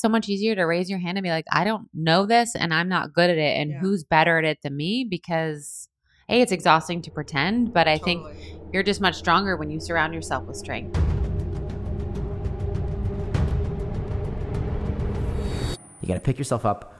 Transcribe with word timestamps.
it's 0.00 0.02
so 0.02 0.08
much 0.08 0.30
easier 0.30 0.54
to 0.54 0.62
raise 0.62 0.88
your 0.88 0.98
hand 0.98 1.18
and 1.18 1.22
be 1.22 1.28
like, 1.28 1.44
I 1.52 1.62
don't 1.62 1.86
know 1.92 2.24
this 2.24 2.54
and 2.56 2.72
I'm 2.72 2.88
not 2.88 3.12
good 3.12 3.28
at 3.28 3.36
it. 3.36 3.58
And 3.60 3.72
Yeah. 3.72 3.80
who's 3.80 4.02
better 4.02 4.38
at 4.38 4.46
it 4.46 4.62
than 4.62 4.74
me? 4.74 5.04
Because, 5.04 5.88
hey, 6.26 6.40
it's 6.40 6.52
exhausting 6.52 7.02
to 7.02 7.10
pretend, 7.10 7.74
but 7.74 7.86
I 7.86 7.98
think 7.98 8.22
you're 8.72 8.82
just 8.82 9.02
much 9.02 9.16
stronger 9.16 9.58
when 9.58 9.68
you 9.68 9.78
surround 9.78 10.14
yourself 10.14 10.44
with 10.48 10.56
strength. 10.56 10.96
You 16.00 16.08
gotta 16.08 16.20
pick 16.20 16.38
yourself 16.38 16.64
up, 16.64 16.99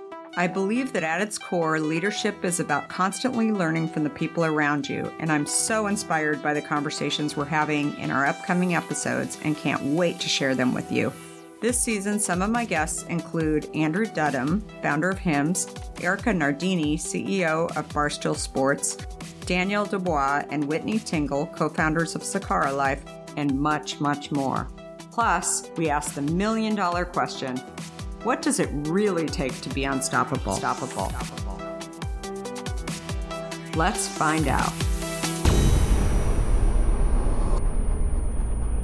I 0.37 0.47
believe 0.47 0.93
that 0.93 1.03
at 1.03 1.21
its 1.21 1.37
core, 1.37 1.77
leadership 1.77 2.45
is 2.45 2.61
about 2.61 2.87
constantly 2.87 3.51
learning 3.51 3.89
from 3.89 4.05
the 4.05 4.09
people 4.09 4.45
around 4.45 4.87
you, 4.87 5.11
and 5.19 5.29
I'm 5.29 5.45
so 5.45 5.87
inspired 5.87 6.41
by 6.41 6.53
the 6.53 6.61
conversations 6.61 7.35
we're 7.35 7.43
having 7.43 7.97
in 7.97 8.11
our 8.11 8.25
upcoming 8.25 8.73
episodes 8.73 9.37
and 9.43 9.57
can't 9.57 9.83
wait 9.83 10.21
to 10.21 10.29
share 10.29 10.55
them 10.55 10.73
with 10.73 10.89
you. 10.89 11.11
This 11.59 11.77
season, 11.77 12.17
some 12.17 12.41
of 12.41 12.49
my 12.49 12.63
guests 12.63 13.03
include 13.03 13.69
Andrew 13.75 14.05
Dudum, 14.05 14.61
founder 14.81 15.09
of 15.09 15.19
Hims, 15.19 15.67
Erika 16.01 16.33
Nardini, 16.33 16.97
CEO 16.97 17.75
of 17.75 17.89
Barstool 17.89 18.37
Sports, 18.37 18.95
Danielle 19.45 19.85
DuBoise 19.85 20.47
and 20.49 20.63
Whitney 20.63 20.97
Tingle, 20.97 21.47
co 21.47 21.67
founders 21.67 22.15
of 22.15 22.21
Sakara 22.21 22.75
Life, 22.75 23.03
and 23.35 23.59
much, 23.59 23.99
much 23.99 24.31
more. 24.31 24.69
Plus, 25.11 25.69
we 25.75 25.89
ask 25.89 26.15
the 26.15 26.21
million 26.21 26.73
dollar 26.73 27.03
question 27.03 27.61
what 28.23 28.41
does 28.41 28.59
it 28.59 28.69
really 28.71 29.25
take 29.25 29.59
to 29.61 29.69
be 29.69 29.85
unstoppable? 29.85 30.53
Stoppable. 30.53 31.11
Let's 33.75 34.07
find 34.07 34.47
out. 34.47 34.71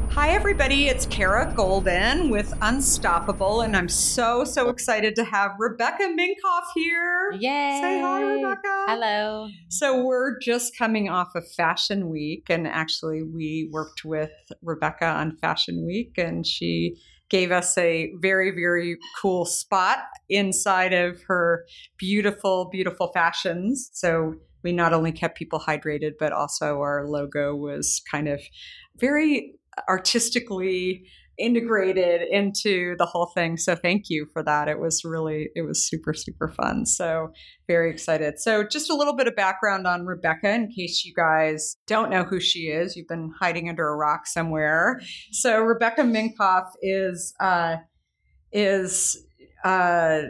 Hi, 0.09 0.29
everybody. 0.29 0.87
It's 0.87 1.05
Kara 1.05 1.53
Golden 1.55 2.31
with 2.31 2.51
Unstoppable, 2.63 3.61
and 3.61 3.77
I'm 3.77 3.87
so, 3.87 4.43
so 4.43 4.69
excited 4.69 5.15
to 5.17 5.23
have 5.23 5.51
Rebecca 5.59 6.05
Minkoff 6.05 6.63
here. 6.73 7.33
Yay! 7.33 7.79
Say 7.79 8.01
hi, 8.01 8.21
Rebecca. 8.23 8.85
Hello. 8.87 9.49
So 9.69 10.03
we're 10.03 10.39
just 10.39 10.75
coming 10.75 11.07
off 11.07 11.35
of 11.35 11.47
Fashion 11.51 12.09
Week, 12.09 12.47
and 12.49 12.67
actually, 12.67 13.21
we 13.21 13.69
worked 13.71 14.03
with 14.03 14.31
Rebecca 14.63 15.05
on 15.05 15.37
Fashion 15.37 15.85
Week, 15.85 16.17
and 16.17 16.47
she 16.47 16.95
gave 17.29 17.51
us 17.51 17.77
a 17.77 18.11
very, 18.19 18.51
very 18.51 18.97
cool 19.21 19.45
spot 19.45 19.99
inside 20.29 20.93
of 20.93 21.21
her 21.23 21.65
beautiful, 21.97 22.69
beautiful 22.71 23.07
fashions. 23.13 23.89
So 23.93 24.35
we 24.63 24.71
not 24.71 24.93
only 24.93 25.11
kept 25.11 25.37
people 25.37 25.59
hydrated, 25.59 26.13
but 26.19 26.31
also 26.31 26.79
our 26.79 27.05
logo 27.07 27.55
was 27.55 28.01
kind 28.09 28.27
of 28.27 28.41
very 28.97 29.53
artistically 29.87 31.05
integrated 31.37 32.21
into 32.29 32.95
the 32.97 33.05
whole 33.05 33.27
thing. 33.27 33.57
So 33.57 33.75
thank 33.75 34.09
you 34.09 34.27
for 34.33 34.43
that. 34.43 34.67
It 34.67 34.79
was 34.79 35.03
really, 35.05 35.49
it 35.55 35.61
was 35.61 35.87
super, 35.87 36.13
super 36.13 36.47
fun. 36.47 36.85
So 36.85 37.29
very 37.67 37.91
excited. 37.91 38.39
So 38.39 38.63
just 38.63 38.89
a 38.89 38.95
little 38.95 39.15
bit 39.15 39.27
of 39.27 39.35
background 39.35 39.85
on 39.85 40.05
Rebecca 40.05 40.51
in 40.51 40.71
case 40.71 41.03
you 41.05 41.13
guys 41.15 41.77
don't 41.85 42.09
know 42.09 42.23
who 42.23 42.39
she 42.39 42.67
is. 42.67 42.95
You've 42.95 43.07
been 43.07 43.31
hiding 43.39 43.69
under 43.69 43.87
a 43.87 43.95
rock 43.95 44.25
somewhere. 44.25 44.99
So 45.31 45.59
Rebecca 45.59 46.01
Minkoff 46.01 46.69
is, 46.81 47.33
uh, 47.39 47.77
is, 48.51 49.17
uh, 49.63 50.21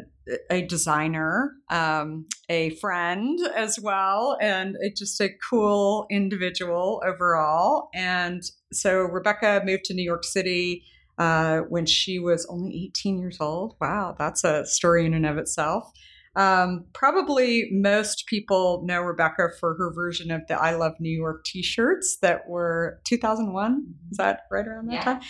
a 0.50 0.62
designer, 0.64 1.54
um, 1.70 2.26
a 2.50 2.72
friend 2.82 3.40
as 3.56 3.80
well, 3.80 4.38
and 4.42 4.76
just 4.94 5.22
a 5.22 5.30
cool 5.50 6.06
individual 6.12 7.02
overall. 7.06 7.88
And 7.96 8.42
so 8.74 9.04
Rebecca 9.04 9.62
moved 9.64 9.86
to 9.86 9.94
New 9.94 10.04
York 10.04 10.26
City 10.26 10.84
uh, 11.18 11.60
when 11.70 11.86
she 11.86 12.20
was 12.20 12.46
only 12.50 12.86
18 12.90 13.18
years 13.20 13.38
old. 13.40 13.76
Wow, 13.82 14.16
that's 14.18 14.44
a 14.44 14.66
story 14.66 15.06
in 15.06 15.14
and 15.14 15.26
of 15.26 15.38
itself. 15.38 15.92
Um, 16.38 16.86
probably 16.94 17.68
most 17.72 18.28
people 18.28 18.84
know 18.86 19.02
Rebecca 19.02 19.50
for 19.60 19.74
her 19.74 19.92
version 19.92 20.30
of 20.30 20.42
the 20.48 20.54
I 20.54 20.76
Love 20.76 20.94
New 21.00 21.10
York 21.10 21.44
t 21.46 21.64
shirts 21.64 22.20
that 22.22 22.48
were 22.48 23.02
2001. 23.06 23.86
Is 24.12 24.18
that 24.18 24.42
right 24.52 24.68
around 24.68 24.86
that 24.86 24.94
Yeah. 24.94 25.04
time? 25.04 25.22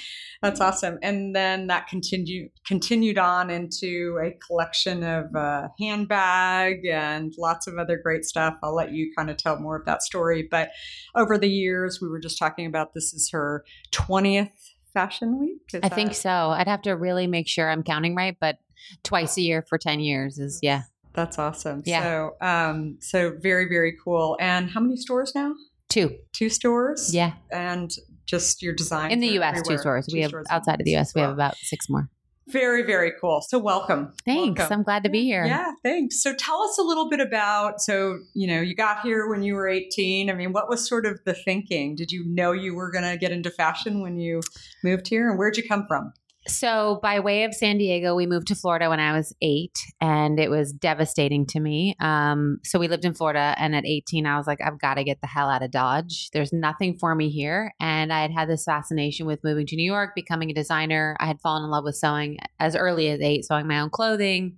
That's 0.41 0.59
awesome. 0.59 0.99
And 1.01 1.33
then 1.33 1.67
that 1.67 1.87
continued 1.87 2.49
continued 2.65 3.17
on 3.17 3.49
into 3.49 4.19
a 4.21 4.31
collection 4.45 5.01
of 5.03 5.33
uh, 5.33 5.69
handbag 5.79 6.85
and 6.85 7.33
lots 7.37 7.67
of 7.67 7.77
other 7.77 7.97
great 7.97 8.25
stuff. 8.25 8.55
I'll 8.61 8.75
let 8.75 8.91
you 8.91 9.09
kind 9.17 9.29
of 9.29 9.37
tell 9.37 9.57
more 9.61 9.77
of 9.77 9.85
that 9.85 10.03
story. 10.03 10.45
But 10.51 10.71
over 11.15 11.37
the 11.37 11.49
years, 11.49 12.01
we 12.01 12.09
were 12.09 12.19
just 12.19 12.37
talking 12.37 12.65
about 12.65 12.93
this 12.93 13.13
is 13.13 13.29
her 13.31 13.63
20th 13.93 14.66
fashion 14.93 15.39
week. 15.39 15.61
Is 15.73 15.81
I 15.83 15.89
think 15.89 16.13
so. 16.13 16.29
I'd 16.29 16.67
have 16.67 16.81
to 16.83 16.93
really 16.93 17.27
make 17.27 17.47
sure 17.47 17.69
I'm 17.69 17.83
counting 17.83 18.15
right, 18.15 18.35
but 18.39 18.57
twice 19.03 19.37
a 19.37 19.41
year 19.41 19.63
for 19.67 19.77
10 19.77 19.99
years 19.99 20.37
is, 20.37 20.59
yeah. 20.61 20.83
That's 21.13 21.39
awesome. 21.39 21.81
Yeah. 21.85 22.03
So, 22.03 22.35
um, 22.45 22.97
so 23.01 23.35
very, 23.39 23.65
very 23.65 23.95
cool. 24.03 24.37
And 24.39 24.69
how 24.69 24.79
many 24.79 24.97
stores 24.97 25.33
now? 25.33 25.53
Two. 25.89 26.15
Two 26.31 26.49
stores? 26.49 27.13
Yeah. 27.13 27.33
And 27.51 27.91
just 28.27 28.61
your 28.61 28.73
design 28.73 29.11
In 29.11 29.19
the 29.19 29.39
US, 29.39 29.61
two 29.67 29.77
stores. 29.77 30.07
we 30.11 30.21
have 30.21 30.33
outside 30.49 30.79
of 30.79 30.85
the 30.85 30.95
US, 30.95 31.15
we 31.15 31.21
have 31.21 31.31
about 31.31 31.55
six 31.57 31.89
more. 31.89 32.09
Very, 32.49 32.83
very 32.83 33.11
cool. 33.19 33.41
So 33.41 33.59
welcome. 33.59 34.13
Thanks. 34.25 34.59
Welcome. 34.59 34.79
I'm 34.79 34.83
glad 34.83 35.03
to 35.03 35.09
be 35.09 35.23
here. 35.23 35.45
Yeah, 35.45 35.73
thanks. 35.83 36.23
So 36.23 36.33
tell 36.33 36.61
us 36.61 36.77
a 36.77 36.81
little 36.81 37.09
bit 37.09 37.19
about 37.19 37.81
so, 37.81 38.19
you 38.33 38.47
know, 38.47 38.61
you 38.61 38.73
got 38.73 39.01
here 39.01 39.27
when 39.29 39.43
you 39.43 39.55
were 39.55 39.67
18. 39.67 40.29
I 40.29 40.33
mean, 40.33 40.53
what 40.53 40.69
was 40.69 40.87
sort 40.87 41.05
of 41.05 41.19
the 41.25 41.33
thinking? 41.33 41.95
Did 41.95 42.11
you 42.11 42.23
know 42.25 42.53
you 42.53 42.73
were 42.73 42.89
going 42.89 43.03
to 43.03 43.17
get 43.17 43.31
into 43.31 43.51
fashion 43.51 44.01
when 44.01 44.17
you 44.17 44.41
moved 44.83 45.09
here 45.09 45.29
and 45.29 45.37
where'd 45.37 45.57
you 45.57 45.67
come 45.67 45.85
from? 45.87 46.13
So, 46.47 46.99
by 47.01 47.19
way 47.19 47.43
of 47.43 47.53
San 47.53 47.77
Diego, 47.77 48.15
we 48.15 48.25
moved 48.25 48.47
to 48.47 48.55
Florida 48.55 48.89
when 48.89 48.99
I 48.99 49.15
was 49.15 49.35
eight, 49.41 49.77
and 49.99 50.39
it 50.39 50.49
was 50.49 50.71
devastating 50.71 51.45
to 51.47 51.59
me. 51.59 51.95
Um, 51.99 52.59
so, 52.63 52.79
we 52.79 52.87
lived 52.87 53.05
in 53.05 53.13
Florida, 53.13 53.55
and 53.57 53.75
at 53.75 53.85
18, 53.85 54.25
I 54.25 54.37
was 54.37 54.47
like, 54.47 54.59
I've 54.61 54.79
got 54.79 54.95
to 54.95 55.03
get 55.03 55.21
the 55.21 55.27
hell 55.27 55.49
out 55.49 55.63
of 55.63 55.71
Dodge. 55.71 56.29
There's 56.31 56.53
nothing 56.53 56.97
for 56.97 57.13
me 57.15 57.29
here. 57.29 57.73
And 57.79 58.13
I 58.13 58.21
had 58.21 58.31
had 58.31 58.49
this 58.49 58.63
fascination 58.63 59.25
with 59.25 59.43
moving 59.43 59.67
to 59.67 59.75
New 59.75 59.85
York, 59.85 60.15
becoming 60.15 60.49
a 60.49 60.53
designer. 60.53 61.15
I 61.19 61.27
had 61.27 61.41
fallen 61.41 61.63
in 61.63 61.69
love 61.69 61.83
with 61.83 61.95
sewing 61.95 62.37
as 62.59 62.75
early 62.75 63.09
as 63.09 63.19
eight, 63.21 63.45
sewing 63.45 63.67
my 63.67 63.79
own 63.79 63.89
clothing, 63.89 64.57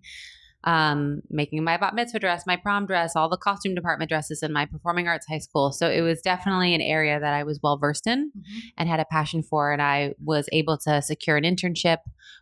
um, 0.64 1.22
making 1.30 1.64
my 1.64 1.78
bat 1.78 1.96
mitzvah 1.96 2.20
dress, 2.20 2.44
my 2.46 2.56
prom 2.56 2.86
dress, 2.86 3.16
all 3.16 3.30
the 3.30 3.38
costume 3.38 3.76
department 3.76 4.10
dresses 4.10 4.44
in 4.44 4.52
my 4.52 4.66
performing 4.66 5.08
arts 5.08 5.28
high 5.28 5.40
school. 5.40 5.72
So, 5.72 5.90
it 5.90 6.02
was 6.02 6.22
definitely 6.22 6.76
an 6.76 6.82
area 6.82 7.20
that 7.20 7.34
I 7.34 7.44
was 7.44 7.60
well 7.64 7.78
versed 7.78 8.08
in 8.08 8.32
and 8.78 8.90
had 8.90 9.00
a 9.00 9.06
passion 9.06 9.44
for 9.44 9.72
and 9.72 9.82
I 9.82 10.14
was 10.24 10.50
able 10.52 10.78
to 10.80 11.02
secure 11.02 11.38
an 11.38 11.44
internship 11.44 12.00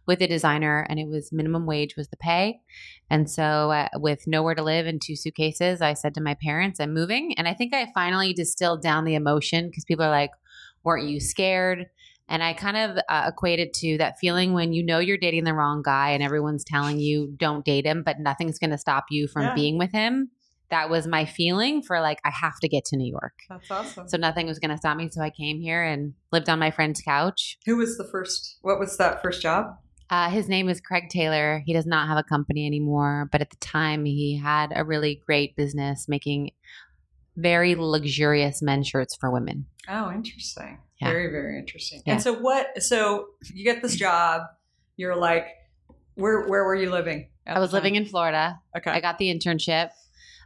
with 0.08 0.22
a 0.22 0.28
designer 0.28 0.86
and 0.90 1.00
it 1.00 1.08
was 1.08 1.32
minimum 1.32 1.66
wage 1.66 1.96
was 1.96 2.08
the 2.08 2.18
pay. 2.18 2.62
And 3.10 3.30
so 3.30 3.72
uh, 3.72 3.90
with 3.96 4.28
nowhere 4.28 4.56
to 4.56 4.64
live 4.64 4.86
and 4.86 5.02
two 5.02 5.16
suitcases, 5.16 5.82
I 5.82 5.94
said 5.94 6.14
to 6.16 6.22
my 6.22 6.36
parents, 6.42 6.80
I'm 6.80 6.94
moving. 6.94 7.34
And 7.38 7.48
I 7.48 7.54
think 7.54 7.74
I 7.74 7.92
finally 7.94 8.34
distilled 8.34 8.82
down 8.82 9.06
the 9.06 9.16
emotion 9.16 9.68
because 9.68 9.86
people 9.86 10.06
are 10.06 10.12
like, 10.12 10.32
weren't 10.84 11.08
you 11.08 11.20
scared? 11.20 11.88
And 12.30 12.44
I 12.44 12.54
kind 12.54 12.76
of 12.76 12.98
uh, 13.08 13.30
equated 13.30 13.74
to 13.76 13.98
that 14.00 14.18
feeling 14.20 14.54
when 14.54 14.74
you 14.74 14.84
know 14.84 15.00
you're 15.00 15.18
dating 15.18 15.46
the 15.46 15.54
wrong 15.54 15.82
guy 15.82 16.10
and 16.10 16.22
everyone's 16.22 16.64
telling 16.64 17.00
you 17.00 17.34
don't 17.38 17.64
date 17.64 17.86
him, 17.86 18.04
but 18.04 18.20
nothing's 18.20 18.60
going 18.60 18.72
to 18.72 18.78
stop 18.78 19.06
you 19.10 19.28
from 19.28 19.44
Yeah. 19.44 19.54
being 19.56 19.78
with 19.78 19.92
him. 19.94 20.30
That 20.70 20.90
was 20.90 21.08
my 21.08 21.24
feeling 21.24 21.82
for 21.82 22.02
like, 22.02 22.20
I 22.26 22.30
have 22.30 22.60
to 22.60 22.68
get 22.68 22.84
to 22.86 22.98
New 22.98 23.10
York. 23.10 23.34
That's 23.48 23.72
awesome. 23.72 24.10
So 24.10 24.18
nothing 24.18 24.48
was 24.48 24.60
going 24.60 24.72
to 24.72 24.78
stop 24.78 24.98
me. 24.98 25.08
So 25.10 25.22
I 25.22 25.30
came 25.30 25.62
here 25.62 25.82
and 25.82 26.14
lived 26.34 26.50
on 26.50 26.60
my 26.60 26.72
friend's 26.72 27.02
couch. 27.02 27.58
Who 27.66 27.78
was 27.78 27.98
the 27.98 28.04
first, 28.04 28.58
what 28.62 28.78
was 28.78 28.98
that 28.98 29.22
first 29.22 29.42
job? 29.42 29.78
Uh, 30.10 30.30
his 30.30 30.50
name 30.50 30.68
is 30.68 30.82
Craig 30.82 31.08
Taylor. 31.10 31.62
He 31.66 31.72
does 31.72 31.86
not 31.86 32.08
have 32.10 32.18
a 32.18 32.24
company 32.24 32.66
anymore, 32.66 33.30
but 33.32 33.40
at 33.40 33.50
the 33.50 33.58
time 33.58 34.04
he 34.04 34.38
had 34.42 34.74
a 34.76 34.84
really 34.84 35.22
great 35.26 35.56
business 35.56 36.08
making 36.10 36.52
very 37.38 37.76
luxurious 37.76 38.62
men's 38.62 38.88
shirts 38.88 39.16
for 39.16 39.32
women. 39.32 39.68
Oh, 39.88 40.12
interesting. 40.12 40.80
Yeah. 41.00 41.10
Very, 41.10 41.28
very 41.28 41.58
interesting. 41.60 42.02
Yeah. 42.06 42.14
And 42.14 42.22
so 42.22 42.34
what, 42.34 42.82
so 42.82 43.28
you 43.54 43.64
get 43.64 43.82
this 43.82 43.96
job, 43.96 44.44
you're 44.96 45.16
like, 45.16 45.48
where, 46.16 46.48
where 46.48 46.64
were 46.64 46.76
you 46.76 46.90
living? 46.90 47.30
I 47.46 47.60
was 47.60 47.72
living 47.72 47.96
in 47.96 48.06
Florida. 48.06 48.60
Okay. 48.76 48.92
I 48.92 49.00
got 49.00 49.20
the 49.20 49.34
internship 49.34 49.92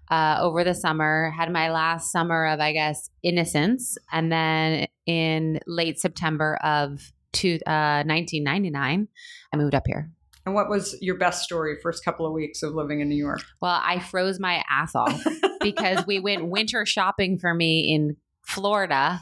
uh, 0.10 0.38
over 0.42 0.64
the 0.64 0.76
summer, 0.76 1.32
had 1.32 1.52
my 1.52 1.72
last 1.72 2.12
summer 2.12 2.46
of, 2.48 2.60
I 2.60 2.74
guess, 2.74 3.10
innocence. 3.24 3.98
And 4.12 4.32
then 4.32 4.88
in 5.06 5.60
late 5.66 6.00
September 6.00 6.60
of 6.64 7.14
two, 7.32 7.60
uh, 7.66 8.04
1999, 8.06 9.08
I 9.54 9.58
moved 9.58 9.74
up 9.74 9.88
here. 9.88 10.12
and 10.46 10.54
what 10.54 10.70
was 10.70 10.98
your 11.02 11.16
best 11.16 11.44
story 11.44 11.78
first 11.82 12.04
couple 12.04 12.26
of 12.26 12.34
weeks 12.34 12.62
of 12.62 12.74
living 12.76 13.00
in 13.00 13.08
New 13.08 13.16
York? 13.16 13.42
Well, 13.62 13.80
I 13.82 14.00
froze 14.00 14.40
my 14.40 14.64
ass 14.70 14.96
off 14.96 15.24
because 15.62 16.06
we 16.06 16.20
went 16.20 16.48
winter 16.50 16.86
shopping 16.86 17.40
for 17.40 17.54
me 17.54 17.94
in 17.94 18.18
Florida. 18.42 19.22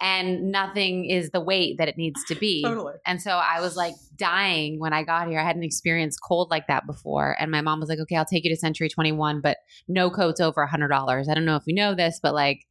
And 0.00 0.50
nothing 0.50 1.04
is 1.04 1.30
the 1.30 1.40
weight 1.40 1.76
that 1.78 1.88
it 1.88 1.96
needs 1.96 2.24
to 2.24 2.34
be. 2.34 2.62
Totally. 2.62 2.94
And 3.06 3.20
so 3.20 3.32
I 3.32 3.60
was 3.60 3.76
like 3.76 3.94
dying 4.16 4.78
when 4.80 4.92
I 4.92 5.02
got 5.02 5.28
here. 5.28 5.40
I 5.40 5.44
hadn't 5.44 5.62
experienced 5.62 6.20
cold 6.26 6.50
like 6.50 6.66
that 6.68 6.86
before. 6.86 7.36
And 7.38 7.50
my 7.50 7.60
mom 7.60 7.80
was 7.80 7.88
like, 7.88 7.98
okay, 8.00 8.16
I'll 8.16 8.24
take 8.24 8.44
you 8.44 8.50
to 8.50 8.56
Century 8.56 8.88
21, 8.88 9.40
but 9.40 9.58
no 9.88 10.10
coats 10.10 10.40
over 10.40 10.66
$100. 10.66 11.28
I 11.28 11.34
don't 11.34 11.44
know 11.44 11.56
if 11.56 11.64
you 11.66 11.74
know 11.74 11.94
this, 11.94 12.18
but 12.22 12.34
like 12.34 12.66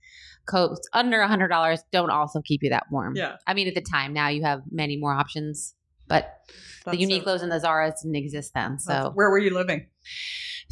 coats 0.48 0.88
under 0.94 1.20
$100 1.20 1.80
don't 1.92 2.10
also 2.10 2.42
keep 2.42 2.64
you 2.64 2.70
that 2.70 2.88
warm. 2.92 3.16
Yeah. 3.16 3.36
I 3.46 3.54
mean, 3.54 3.68
at 3.68 3.76
the 3.76 3.82
time, 3.82 4.14
now 4.14 4.30
you 4.30 4.44
have 4.44 4.62
many 4.72 4.98
more 4.98 5.14
options, 5.14 5.76
but 6.10 6.40
That's 6.86 6.98
the 6.98 7.04
so- 7.06 7.10
Uniqlos 7.10 7.42
and 7.44 7.52
the 7.52 7.60
Zaras 7.60 8.02
didn't 8.04 8.18
exist 8.18 8.52
then. 8.54 8.78
that's- 8.86 9.06
So 9.06 9.12
where 9.14 9.30
were 9.30 9.40
you 9.40 9.54
living? 9.54 9.86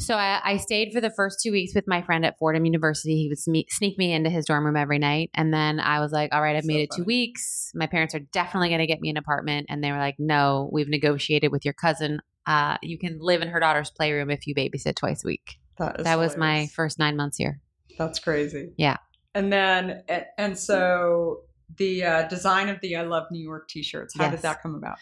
so 0.00 0.14
I, 0.14 0.40
I 0.44 0.56
stayed 0.58 0.92
for 0.92 1.00
the 1.00 1.10
first 1.10 1.40
two 1.42 1.50
weeks 1.50 1.74
with 1.74 1.88
my 1.88 2.02
friend 2.02 2.24
at 2.24 2.38
Fordham 2.38 2.64
University. 2.64 3.16
He 3.16 3.28
would 3.28 3.38
sneak 3.38 3.98
me 3.98 4.12
into 4.12 4.30
his 4.30 4.44
dorm 4.44 4.64
room 4.66 4.76
every 4.76 4.98
night. 4.98 5.30
And 5.34 5.52
then 5.52 5.80
I 5.80 5.98
was 6.00 6.12
like, 6.12 6.32
all 6.32 6.40
right, 6.40 6.54
I've 6.54 6.62
So 6.64 6.68
made 6.68 6.82
it 6.82 6.88
funny. 6.92 7.02
two 7.02 7.06
weeks. 7.06 7.72
My 7.74 7.86
parents 7.88 8.14
are 8.14 8.20
definitely 8.20 8.68
going 8.68 8.78
to 8.80 8.86
get 8.86 9.00
me 9.00 9.10
an 9.10 9.16
apartment. 9.16 9.66
And 9.68 9.82
they 9.82 9.90
were 9.90 9.98
like, 9.98 10.14
no, 10.20 10.68
we've 10.72 10.88
negotiated 10.88 11.50
with 11.50 11.64
your 11.64 11.74
cousin. 11.74 12.20
Uh, 12.46 12.76
you 12.82 12.96
can 12.96 13.18
live 13.20 13.42
in 13.42 13.48
her 13.48 13.58
daughter's 13.60 13.90
playroom 13.90 14.30
if 14.30 14.46
you 14.46 14.54
babysit 14.54 14.94
twice 14.94 15.24
a 15.24 15.26
week. 15.26 15.56
That, 15.78 15.98
is 16.00 16.04
that 16.04 16.18
was 16.18 16.36
my 16.36 16.68
first 16.74 16.98
nine 17.00 17.16
months 17.16 17.36
here. 17.36 17.60
That's 17.98 18.18
crazy. 18.20 18.70
Yeah. 18.76 18.98
And 19.34 19.52
then, 19.52 20.02
and 20.38 20.56
so 20.56 21.40
the 21.76 22.02
uh, 22.04 22.28
design 22.28 22.68
of 22.68 22.80
the 22.80 22.96
I 22.96 23.02
Love 23.02 23.24
New 23.30 23.42
York 23.42 23.68
t 23.68 23.82
shirts, 23.82 24.14
how 24.16 24.24
Yes. 24.24 24.32
did 24.32 24.42
that 24.42 24.62
come 24.62 24.74
about? 24.74 24.96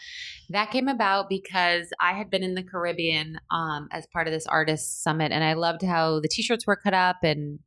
That 0.50 0.70
came 0.70 0.88
about 0.88 1.28
because 1.28 1.88
I 2.00 2.12
had 2.12 2.30
been 2.30 2.42
in 2.42 2.54
the 2.54 2.62
Caribbean 2.62 3.38
um, 3.50 3.88
as 3.92 4.06
part 4.12 4.26
of 4.26 4.32
this 4.32 4.46
artist 4.46 5.02
summit, 5.02 5.32
and 5.32 5.44
I 5.44 5.52
loved 5.54 5.82
how 5.82 6.20
the 6.20 6.28
t-shirts 6.28 6.66
were 6.66 6.76
cut 6.76 6.94
up 6.94 7.16
and 7.22 7.60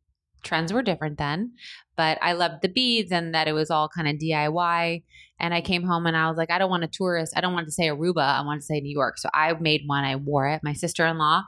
trends 0.43 0.71
were 0.71 0.81
different 0.81 1.17
then. 1.17 1.53
But 1.97 2.17
I 2.21 2.33
loved 2.33 2.61
the 2.61 2.69
beads 2.69 3.11
and 3.11 3.33
that 3.35 3.47
it 3.47 3.53
was 3.53 3.69
all 3.69 3.89
kind 3.89 4.07
of 4.07 4.15
DIY. 4.15 5.03
And 5.41 5.53
I 5.53 5.61
came 5.61 5.83
home 5.83 6.05
and 6.05 6.15
I 6.15 6.27
was 6.29 6.37
like, 6.37 6.51
I 6.51 6.57
don't 6.57 6.69
want 6.69 6.83
a 6.83 6.89
tourist. 6.91 7.33
I 7.35 7.41
don't 7.41 7.53
want 7.53 7.65
to 7.67 7.71
say 7.71 7.87
Aruba. 7.87 8.21
I 8.23 8.41
want 8.41 8.61
to 8.61 8.65
say 8.65 8.79
New 8.79 8.91
York. 8.93 9.17
So 9.17 9.29
I 9.33 9.53
made 9.59 9.81
one. 9.85 10.03
I 10.03 10.15
wore 10.17 10.47
it. 10.47 10.61
My 10.63 10.73
sister-in-law 10.73 11.43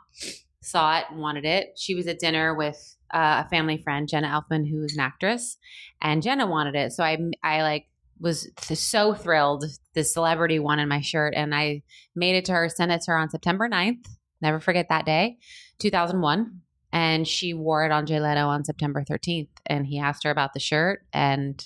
saw 0.62 0.98
it 1.00 1.06
and 1.10 1.20
wanted 1.20 1.46
it. 1.46 1.70
She 1.78 1.96
was 1.96 2.08
at 2.08 2.20
dinner 2.20 2.54
with 2.56 2.98
uh, 3.14 3.44
a 3.46 3.50
family 3.50 3.78
friend, 3.78 4.08
Jenna 4.08 4.28
Elfman, 4.28 4.70
who 4.70 4.84
is 4.84 4.94
an 4.94 5.00
actress, 5.00 5.58
and 6.02 6.22
Jenna 6.22 6.48
wanted 6.48 6.76
it. 6.76 6.92
So 6.94 7.04
I, 7.04 7.18
I 7.44 7.62
like 7.62 7.88
was 8.22 8.50
so 8.74 9.14
thrilled. 9.14 9.66
The 9.94 10.04
celebrity 10.04 10.60
wanted 10.60 10.88
my 10.88 11.02
shirt, 11.02 11.34
and 11.36 11.54
I 11.54 11.84
made 12.16 12.36
it 12.36 12.46
to 12.46 12.54
her, 12.54 12.70
sent 12.70 12.92
it 12.92 13.02
to 13.02 13.12
her 13.12 13.18
on 13.18 13.30
September 13.30 13.68
9th. 13.68 14.06
Never 14.42 14.60
forget 14.60 14.88
that 14.90 15.06
day, 15.06 15.38
2001. 15.80 16.62
And 16.94 17.28
she 17.28 17.54
wore 17.54 17.86
it 17.86 17.92
on 17.92 18.06
Jay 18.06 18.20
Leno 18.20 18.48
on 18.48 18.66
September 18.66 19.04
13th. 19.04 19.50
And 19.66 19.88
he 19.88 19.98
asked 19.98 20.24
her 20.24 20.32
about 20.32 20.54
the 20.54 20.60
shirt, 20.60 21.04
and 21.12 21.66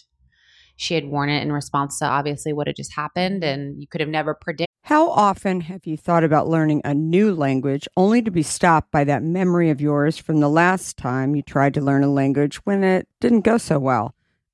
she 0.75 0.95
had 0.95 1.06
worn 1.06 1.30
it 1.30 1.42
in 1.42 1.51
response 1.51 2.00
to 2.00 2.06
obviously 2.06 2.54
what 2.54 2.68
had 2.68 2.75
just 2.75 2.94
happened. 2.94 3.44
And 3.44 3.81
you 3.81 3.88
could 3.88 4.01
have 4.01 4.10
never 4.10 4.33
predicted. 4.33 4.68
How 4.83 5.10
often 5.10 5.62
have 5.62 5.88
you 5.88 5.98
thought 5.98 6.24
about 6.24 6.48
learning 6.48 6.81
a 6.86 6.94
new 6.94 7.33
language 7.33 7.88
only 7.98 8.22
to 8.22 8.30
be 8.30 8.44
stopped 8.44 8.92
by 8.92 9.04
that 9.06 9.24
memory 9.24 9.72
of 9.72 9.81
yours 9.81 10.18
from 10.18 10.39
the 10.39 10.50
last 10.50 10.95
time 10.95 11.36
you 11.36 11.42
tried 11.42 11.74
to 11.74 11.81
learn 11.81 12.04
a 12.04 12.12
language 12.12 12.57
when 12.66 12.83
it 12.83 13.07
didn't 13.19 13.42
go 13.42 13.57
so 13.57 13.80
well? 13.80 14.13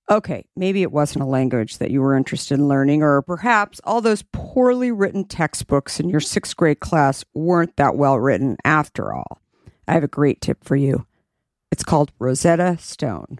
Okay, 0.10 0.46
maybe 0.56 0.82
it 0.82 0.92
wasn't 0.92 1.24
a 1.24 1.28
language 1.28 1.78
that 1.78 1.92
you 1.92 2.02
were 2.02 2.16
interested 2.16 2.60
in 2.60 2.68
learning, 2.68 3.02
or 3.02 3.22
perhaps 3.22 3.80
all 3.84 4.02
those 4.02 4.24
poorly 4.32 4.92
written 4.92 5.26
textbooks 5.26 6.00
in 6.00 6.10
your 6.10 6.20
sixth 6.20 6.56
grade 6.56 6.80
class 6.80 7.24
weren't 7.34 7.76
that 7.78 7.96
well 7.96 8.18
written 8.20 8.58
after 8.64 9.14
all. 9.14 9.42
I 9.88 9.94
have 9.94 10.04
a 10.04 10.10
great 10.10 10.42
tip 10.42 10.64
for 10.64 10.76
you. 10.76 11.06
It's 11.72 11.84
called 11.84 12.12
Rosetta 12.20 12.78
Stone. 12.80 13.40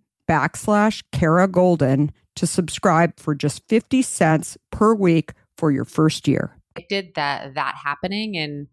backslash 0.31 1.03
Kara 1.11 1.45
Golden 1.45 2.09
to 2.37 2.47
subscribe 2.47 3.19
for 3.19 3.35
just 3.35 3.67
50 3.67 4.01
cents 4.01 4.57
per 4.71 4.95
week 4.95 5.33
for 5.57 5.71
your 5.71 5.83
first 5.83 6.25
year. 6.25 6.55
I 6.77 6.85
did 6.87 7.15
that 7.15 7.55
that 7.55 7.75
happening 7.83 8.37
and 8.37 8.67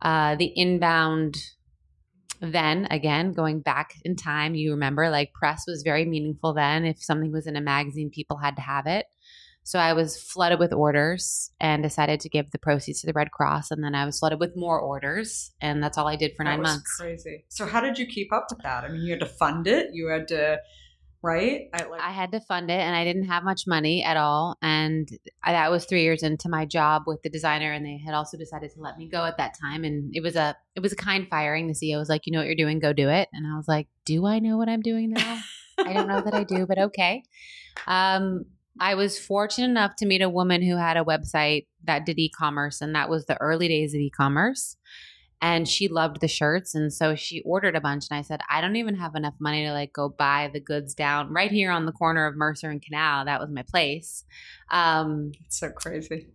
uh, 0.00 0.36
the 0.36 0.52
inbound 0.54 1.36
then 2.40 2.86
again 2.92 3.32
going 3.32 3.58
back 3.58 3.94
in 4.04 4.14
time 4.14 4.54
you 4.54 4.70
remember 4.70 5.10
like 5.10 5.32
press 5.32 5.64
was 5.66 5.82
very 5.82 6.04
meaningful 6.04 6.54
then 6.54 6.84
if 6.84 7.02
something 7.02 7.32
was 7.32 7.48
in 7.48 7.56
a 7.56 7.60
magazine 7.60 8.10
people 8.14 8.36
had 8.36 8.54
to 8.54 8.62
have 8.62 8.86
it 8.86 9.06
so 9.68 9.78
i 9.78 9.92
was 9.92 10.16
flooded 10.16 10.58
with 10.58 10.72
orders 10.72 11.50
and 11.60 11.82
decided 11.82 12.20
to 12.20 12.28
give 12.28 12.50
the 12.50 12.58
proceeds 12.58 13.00
to 13.00 13.06
the 13.06 13.12
red 13.12 13.30
cross 13.30 13.70
and 13.70 13.82
then 13.84 13.94
i 13.94 14.04
was 14.04 14.18
flooded 14.18 14.40
with 14.40 14.56
more 14.56 14.80
orders 14.80 15.52
and 15.60 15.82
that's 15.82 15.96
all 15.98 16.08
i 16.08 16.16
did 16.16 16.32
for 16.36 16.44
That 16.44 16.50
nine 16.52 16.62
months 16.62 16.98
Crazy. 16.98 17.44
So 17.48 17.66
how 17.66 17.80
did 17.80 17.98
you 17.98 18.06
keep 18.06 18.32
up 18.32 18.46
with 18.50 18.62
that? 18.62 18.84
I 18.84 18.88
mean, 18.88 19.02
you 19.02 19.10
had 19.10 19.20
to 19.20 19.26
fund 19.26 19.66
it. 19.66 19.90
You 19.92 20.08
had 20.08 20.28
to, 20.28 20.58
right? 21.22 21.68
I 21.72 21.84
like. 21.84 22.00
I 22.00 22.10
had 22.10 22.32
to 22.32 22.40
fund 22.40 22.70
it 22.70 22.80
and 22.80 22.94
I 22.94 23.04
didn't 23.04 23.24
have 23.24 23.44
much 23.44 23.62
money 23.66 24.02
at 24.04 24.16
all. 24.16 24.56
And 24.62 25.08
I, 25.42 25.52
that 25.52 25.70
was 25.70 25.84
three 25.84 26.02
years 26.02 26.22
into 26.22 26.48
my 26.48 26.64
job 26.64 27.02
with 27.06 27.22
the 27.22 27.30
designer. 27.30 27.72
And 27.72 27.84
they 27.84 28.00
had 28.04 28.14
also 28.14 28.36
decided 28.36 28.70
to 28.72 28.80
let 28.80 28.98
me 28.98 29.08
go 29.08 29.24
at 29.24 29.36
that 29.38 29.54
time. 29.60 29.84
And 29.84 30.10
it 30.14 30.22
was 30.22 30.36
a, 30.36 30.56
it 30.74 30.80
was 30.80 30.92
a 30.92 30.96
kind 30.96 31.26
firing. 31.28 31.66
The 31.66 31.74
CEO 31.74 31.98
was 31.98 32.08
like, 32.08 32.22
you 32.26 32.32
know 32.32 32.38
what 32.38 32.46
you're 32.46 32.56
doing, 32.56 32.78
go 32.78 32.92
do 32.92 33.08
it. 33.08 33.28
And 33.32 33.46
I 33.46 33.56
was 33.56 33.68
like, 33.68 33.88
do 34.04 34.26
I 34.26 34.38
know 34.38 34.56
what 34.56 34.68
I'm 34.68 34.82
doing 34.82 35.10
now? 35.10 35.40
I 35.78 35.92
don't 35.92 36.08
know 36.08 36.20
that 36.20 36.34
I 36.34 36.44
do, 36.44 36.66
but 36.66 36.78
okay. 36.78 37.22
Um, 37.86 38.44
I 38.80 38.94
was 38.94 39.18
fortunate 39.18 39.68
enough 39.68 39.96
to 39.96 40.06
meet 40.06 40.22
a 40.22 40.28
woman 40.28 40.62
who 40.62 40.76
had 40.76 40.96
a 40.96 41.04
website 41.04 41.66
that 41.84 42.06
did 42.06 42.18
e-commerce 42.18 42.80
and 42.80 42.94
that 42.94 43.08
was 43.08 43.26
the 43.26 43.40
early 43.40 43.68
days 43.68 43.94
of 43.94 44.00
e-commerce. 44.00 44.76
And 45.40 45.68
she 45.68 45.86
loved 45.86 46.20
the 46.20 46.26
shirts. 46.26 46.74
And 46.74 46.92
so 46.92 47.14
she 47.14 47.42
ordered 47.42 47.76
a 47.76 47.80
bunch. 47.80 48.06
And 48.10 48.18
I 48.18 48.22
said, 48.22 48.40
I 48.50 48.60
don't 48.60 48.74
even 48.74 48.96
have 48.96 49.14
enough 49.14 49.34
money 49.38 49.64
to 49.66 49.72
like 49.72 49.92
go 49.92 50.08
buy 50.08 50.50
the 50.52 50.58
goods 50.58 50.94
down 50.94 51.32
right 51.32 51.50
here 51.50 51.70
on 51.70 51.86
the 51.86 51.92
corner 51.92 52.26
of 52.26 52.36
Mercer 52.36 52.70
and 52.70 52.82
Canal. 52.82 53.24
That 53.24 53.40
was 53.40 53.48
my 53.48 53.62
place. 53.62 54.24
Um, 54.70 55.30
it's 55.44 55.60
so 55.60 55.70
crazy. 55.70 56.26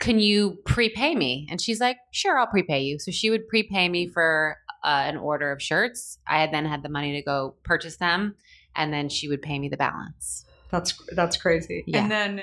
can 0.00 0.18
you 0.18 0.58
prepay 0.64 1.14
me? 1.14 1.46
And 1.50 1.60
she's 1.60 1.80
like, 1.80 1.98
sure, 2.10 2.36
I'll 2.36 2.48
prepay 2.48 2.80
you. 2.80 2.98
So 2.98 3.12
she 3.12 3.30
would 3.30 3.46
prepay 3.46 3.88
me 3.88 4.08
for 4.08 4.56
uh, 4.82 5.04
an 5.06 5.16
order 5.16 5.52
of 5.52 5.62
shirts. 5.62 6.18
I 6.26 6.40
had 6.40 6.52
then 6.52 6.66
had 6.66 6.82
the 6.82 6.88
money 6.88 7.12
to 7.12 7.22
go 7.22 7.54
purchase 7.62 7.96
them. 7.96 8.34
And 8.74 8.92
then 8.92 9.08
she 9.08 9.28
would 9.28 9.42
pay 9.42 9.58
me 9.58 9.68
the 9.68 9.76
balance. 9.76 10.44
That's 10.70 10.94
that's 11.14 11.36
crazy. 11.36 11.84
Yeah. 11.86 12.02
And 12.02 12.10
then 12.10 12.42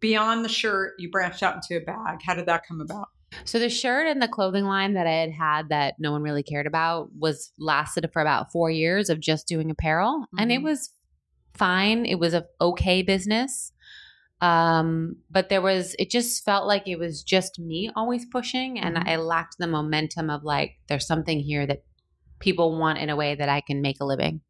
beyond 0.00 0.44
the 0.44 0.48
shirt, 0.48 0.94
you 0.98 1.10
branched 1.10 1.42
out 1.42 1.56
into 1.56 1.76
a 1.82 1.84
bag. 1.84 2.20
How 2.24 2.34
did 2.34 2.46
that 2.46 2.62
come 2.66 2.80
about? 2.80 3.08
So 3.44 3.58
the 3.58 3.68
shirt 3.68 4.06
and 4.06 4.22
the 4.22 4.28
clothing 4.28 4.64
line 4.64 4.94
that 4.94 5.06
I 5.06 5.12
had 5.12 5.32
had 5.32 5.68
that 5.68 5.94
no 5.98 6.12
one 6.12 6.22
really 6.22 6.42
cared 6.42 6.66
about 6.66 7.10
was 7.18 7.52
lasted 7.58 8.08
for 8.12 8.22
about 8.22 8.50
four 8.50 8.70
years 8.70 9.10
of 9.10 9.20
just 9.20 9.46
doing 9.46 9.70
apparel, 9.70 10.26
and 10.38 10.50
it 10.50 10.60
Mhm. 10.60 10.64
was 10.64 10.90
fine. 11.54 12.06
It 12.06 12.18
was 12.18 12.32
a 12.32 12.46
okay 12.60 13.02
business, 13.02 13.72
um, 14.40 15.16
but 15.30 15.50
there 15.50 15.60
was 15.60 15.94
it 15.98 16.08
just 16.10 16.42
felt 16.44 16.66
like 16.66 16.88
it 16.88 16.98
was 16.98 17.22
just 17.22 17.58
me 17.58 17.90
always 17.94 18.24
pushing, 18.24 18.78
and 18.78 18.96
Mhm. 18.96 19.06
I 19.08 19.16
lacked 19.16 19.56
the 19.58 19.66
momentum 19.66 20.30
of 20.30 20.42
like 20.42 20.76
there's 20.88 21.06
something 21.06 21.40
here 21.40 21.66
that 21.66 21.82
people 22.38 22.78
want 22.78 22.98
in 22.98 23.10
a 23.10 23.16
way 23.16 23.34
that 23.34 23.48
I 23.48 23.60
can 23.60 23.82
make 23.82 24.00
a 24.00 24.04
living. 24.06 24.40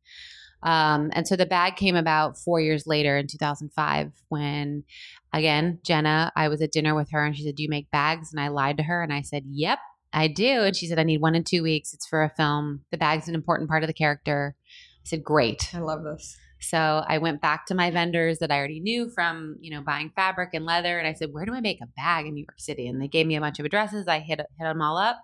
Um, 0.63 1.11
and 1.13 1.27
so 1.27 1.37
the 1.37 1.47
bag 1.47 1.77
came 1.77 1.97
about 1.97 2.39
four 2.39 2.61
years 2.61 2.87
later 2.87 3.17
in 3.17 3.27
2005 3.27 4.13
when, 4.29 4.85
again, 5.33 5.79
Jenna, 5.85 6.33
I 6.35 6.49
was 6.49 6.61
at 6.63 6.73
dinner 6.73 6.95
with 6.95 7.11
her 7.13 7.25
and 7.25 7.37
she 7.37 7.45
said, 7.45 7.55
Do 7.55 7.63
you 7.63 7.69
make 7.69 7.91
bags? 7.91 8.33
And 8.33 8.41
I 8.41 8.49
lied 8.49 8.77
to 8.79 8.83
her 8.83 9.03
and 9.03 9.13
I 9.13 9.23
said, 9.23 9.45
Yep, 9.47 9.79
I 10.13 10.27
do. 10.29 10.63
And 10.63 10.77
she 10.77 10.87
said, 10.87 10.99
I 10.99 11.05
need 11.05 11.21
one 11.21 11.35
in 11.35 11.45
two 11.45 11.63
weeks. 11.63 11.95
It's 11.95 12.07
for 12.07 12.23
a 12.25 12.31
film. 12.31 12.81
The 12.91 12.99
bag's 12.99 13.29
an 13.29 13.35
important 13.35 13.71
part 13.71 13.83
of 13.83 13.87
the 13.87 13.95
character. 13.95 14.57
I 14.67 15.05
said, 15.05 15.23
Great. 15.23 15.73
I 15.75 15.79
love 15.79 16.03
this. 16.03 16.37
So 16.61 17.05
I 17.07 17.19
went 17.19 17.41
back 17.41 17.67
to 17.67 17.75
my 17.75 17.91
vendors 17.91 18.39
that 18.39 18.51
I 18.51 18.59
already 18.59 18.81
knew 18.81 19.11
from, 19.11 19.57
you 19.61 19.71
know, 19.71 19.81
buying 19.81 20.11
fabric 20.15 20.51
and 20.55 20.65
leather. 20.65 20.99
And 20.99 21.07
I 21.07 21.13
said, 21.13 21.33
where 21.33 21.45
do 21.45 21.55
I 21.55 21.61
make 21.61 21.81
a 21.81 21.87
bag 21.97 22.27
in 22.27 22.35
New 22.35 22.41
York 22.41 22.59
City? 22.59 22.89
And 22.89 23.01
they 23.01 23.09
gave 23.09 23.27
me 23.27 23.37
a 23.37 23.41
bunch 23.41 23.59
of 23.59 23.65
addresses. 23.65 24.09
I 24.09 24.19
hit, 24.19 24.41
hit 24.41 24.47
them 24.59 24.83
all 24.83 24.99
up, 24.99 25.19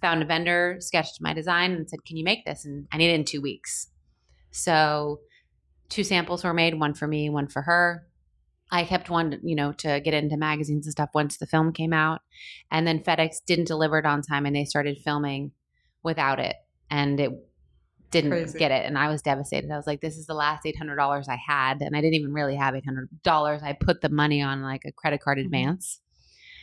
found 0.00 0.22
a 0.22 0.26
vendor, 0.26 0.76
sketched 0.80 1.20
my 1.20 1.34
design 1.34 1.72
and 1.72 1.88
said, 1.88 2.04
can 2.06 2.16
you 2.16 2.24
make 2.24 2.44
this? 2.44 2.64
And 2.64 2.86
I 2.90 2.96
need 2.96 3.10
it 3.10 3.14
in 3.14 3.24
two 3.24 3.42
weeks. 3.42 3.88
So 4.52 5.20
two 5.88 6.04
samples 6.04 6.44
were 6.44 6.54
made, 6.54 6.78
one 6.78 6.94
for 6.94 7.06
me, 7.06 7.28
one 7.28 7.48
for 7.48 7.62
her. 7.62 8.06
I 8.70 8.84
kept 8.84 9.10
one, 9.10 9.38
you 9.42 9.54
know, 9.54 9.72
to 9.72 10.00
get 10.00 10.14
into 10.14 10.36
magazines 10.38 10.86
and 10.86 10.92
stuff 10.92 11.10
once 11.14 11.36
the 11.36 11.46
film 11.46 11.72
came 11.72 11.92
out. 11.92 12.22
And 12.70 12.86
then 12.86 13.00
FedEx 13.00 13.44
didn't 13.46 13.66
deliver 13.66 13.98
it 13.98 14.06
on 14.06 14.22
time 14.22 14.46
and 14.46 14.56
they 14.56 14.64
started 14.64 14.98
filming 15.04 15.52
without 16.02 16.38
it. 16.40 16.56
And 16.88 17.20
it 17.20 17.32
didn't 18.10 18.30
Crazy. 18.30 18.58
get 18.58 18.70
it. 18.70 18.86
And 18.86 18.96
I 18.96 19.08
was 19.08 19.20
devastated. 19.20 19.70
I 19.70 19.76
was 19.76 19.86
like, 19.86 20.00
this 20.00 20.16
is 20.16 20.26
the 20.26 20.34
last 20.34 20.64
$800 20.64 21.28
I 21.28 21.36
had. 21.36 21.82
And 21.82 21.94
I 21.96 22.00
didn't 22.00 22.14
even 22.14 22.32
really 22.32 22.56
have 22.56 22.74
$800. 22.74 23.62
I 23.62 23.72
put 23.74 24.00
the 24.00 24.08
money 24.08 24.40
on 24.40 24.62
like 24.62 24.82
a 24.86 24.92
credit 24.92 25.20
card 25.22 25.38
Mhm. 25.38 25.44
advance. 25.44 26.00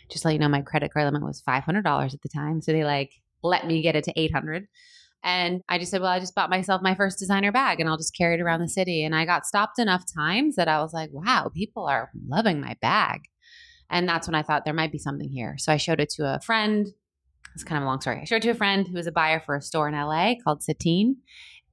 Just 0.09 0.25
let 0.25 0.33
you 0.33 0.39
know, 0.39 0.49
my 0.49 0.61
credit 0.61 0.91
card 0.91 1.05
limit 1.05 1.23
was 1.23 1.41
$500 1.41 2.13
at 2.13 2.21
the 2.21 2.29
time. 2.29 2.61
So 2.61 2.71
they 2.71 2.83
like 2.83 3.13
let 3.43 3.65
me 3.67 3.81
get 3.81 3.95
it 3.95 4.03
to 4.03 4.19
800 4.19 4.67
and 5.23 5.61
I 5.67 5.77
just 5.79 5.91
said, 5.91 6.01
well, 6.01 6.11
I 6.11 6.19
just 6.19 6.35
bought 6.35 6.49
myself 6.49 6.81
my 6.81 6.95
first 6.95 7.19
designer 7.19 7.51
bag 7.51 7.79
and 7.79 7.89
I'll 7.89 7.97
just 7.97 8.15
carry 8.15 8.35
it 8.35 8.41
around 8.41 8.61
the 8.61 8.69
city. 8.69 9.03
And 9.03 9.13
I 9.15 9.25
got 9.25 9.45
stopped 9.45 9.77
enough 9.79 10.03
times 10.15 10.55
that 10.55 10.67
I 10.67 10.81
was 10.81 10.93
like, 10.93 11.09
wow, 11.11 11.51
people 11.53 11.85
are 11.85 12.09
loving 12.27 12.61
my 12.61 12.75
bag. 12.81 13.21
And 13.89 14.07
that's 14.07 14.27
when 14.27 14.35
I 14.35 14.43
thought 14.43 14.65
there 14.65 14.73
might 14.73 14.91
be 14.91 14.97
something 14.99 15.29
here. 15.29 15.55
So 15.57 15.73
I 15.73 15.77
showed 15.77 15.99
it 15.99 16.09
to 16.11 16.23
a 16.35 16.39
friend. 16.39 16.87
It's 17.55 17.63
kind 17.63 17.77
of 17.77 17.83
a 17.83 17.87
long 17.87 17.99
story. 17.99 18.19
I 18.21 18.25
showed 18.25 18.37
it 18.37 18.43
to 18.43 18.49
a 18.51 18.55
friend 18.55 18.87
who 18.87 18.93
was 18.93 19.07
a 19.07 19.11
buyer 19.11 19.41
for 19.45 19.55
a 19.55 19.61
store 19.61 19.87
in 19.89 19.95
LA 19.95 20.35
called 20.43 20.63
Satine. 20.63 21.17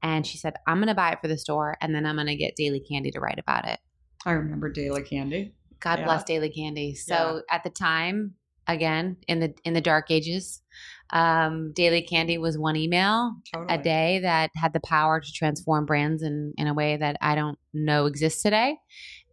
And 0.02 0.26
she 0.26 0.38
said, 0.38 0.54
I'm 0.66 0.78
going 0.78 0.88
to 0.88 0.94
buy 0.94 1.12
it 1.12 1.20
for 1.20 1.28
the 1.28 1.38
store 1.38 1.76
and 1.80 1.94
then 1.94 2.06
I'm 2.06 2.16
going 2.16 2.26
to 2.28 2.36
get 2.36 2.56
Daily 2.56 2.80
Candy 2.80 3.10
to 3.12 3.20
write 3.20 3.38
about 3.38 3.66
it. 3.68 3.78
I 4.24 4.32
remember 4.32 4.70
Daily 4.70 5.02
Candy. 5.02 5.54
God 5.80 5.98
Yeah. 6.00 6.04
bless 6.06 6.24
Daily 6.24 6.50
Candy. 6.50 6.94
So 6.94 7.42
at 7.50 7.62
the 7.64 7.70
time, 7.70 8.34
again, 8.66 9.18
in 9.28 9.40
the 9.40 9.54
in 9.64 9.74
the 9.74 9.80
dark 9.80 10.10
ages, 10.10 10.62
um, 11.10 11.72
Daily 11.72 12.02
Candy 12.02 12.38
was 12.38 12.58
one 12.58 12.76
email 12.76 13.32
Totally. 13.52 13.74
a 13.74 13.82
day 13.82 14.18
that 14.20 14.50
had 14.54 14.72
the 14.72 14.80
power 14.80 15.20
to 15.20 15.32
transform 15.32 15.86
brands 15.86 16.22
in, 16.22 16.52
in 16.56 16.66
a 16.66 16.74
way 16.74 16.96
that 16.96 17.16
I 17.20 17.34
don't 17.34 17.58
know 17.72 18.06
exists 18.06 18.42
today. 18.42 18.76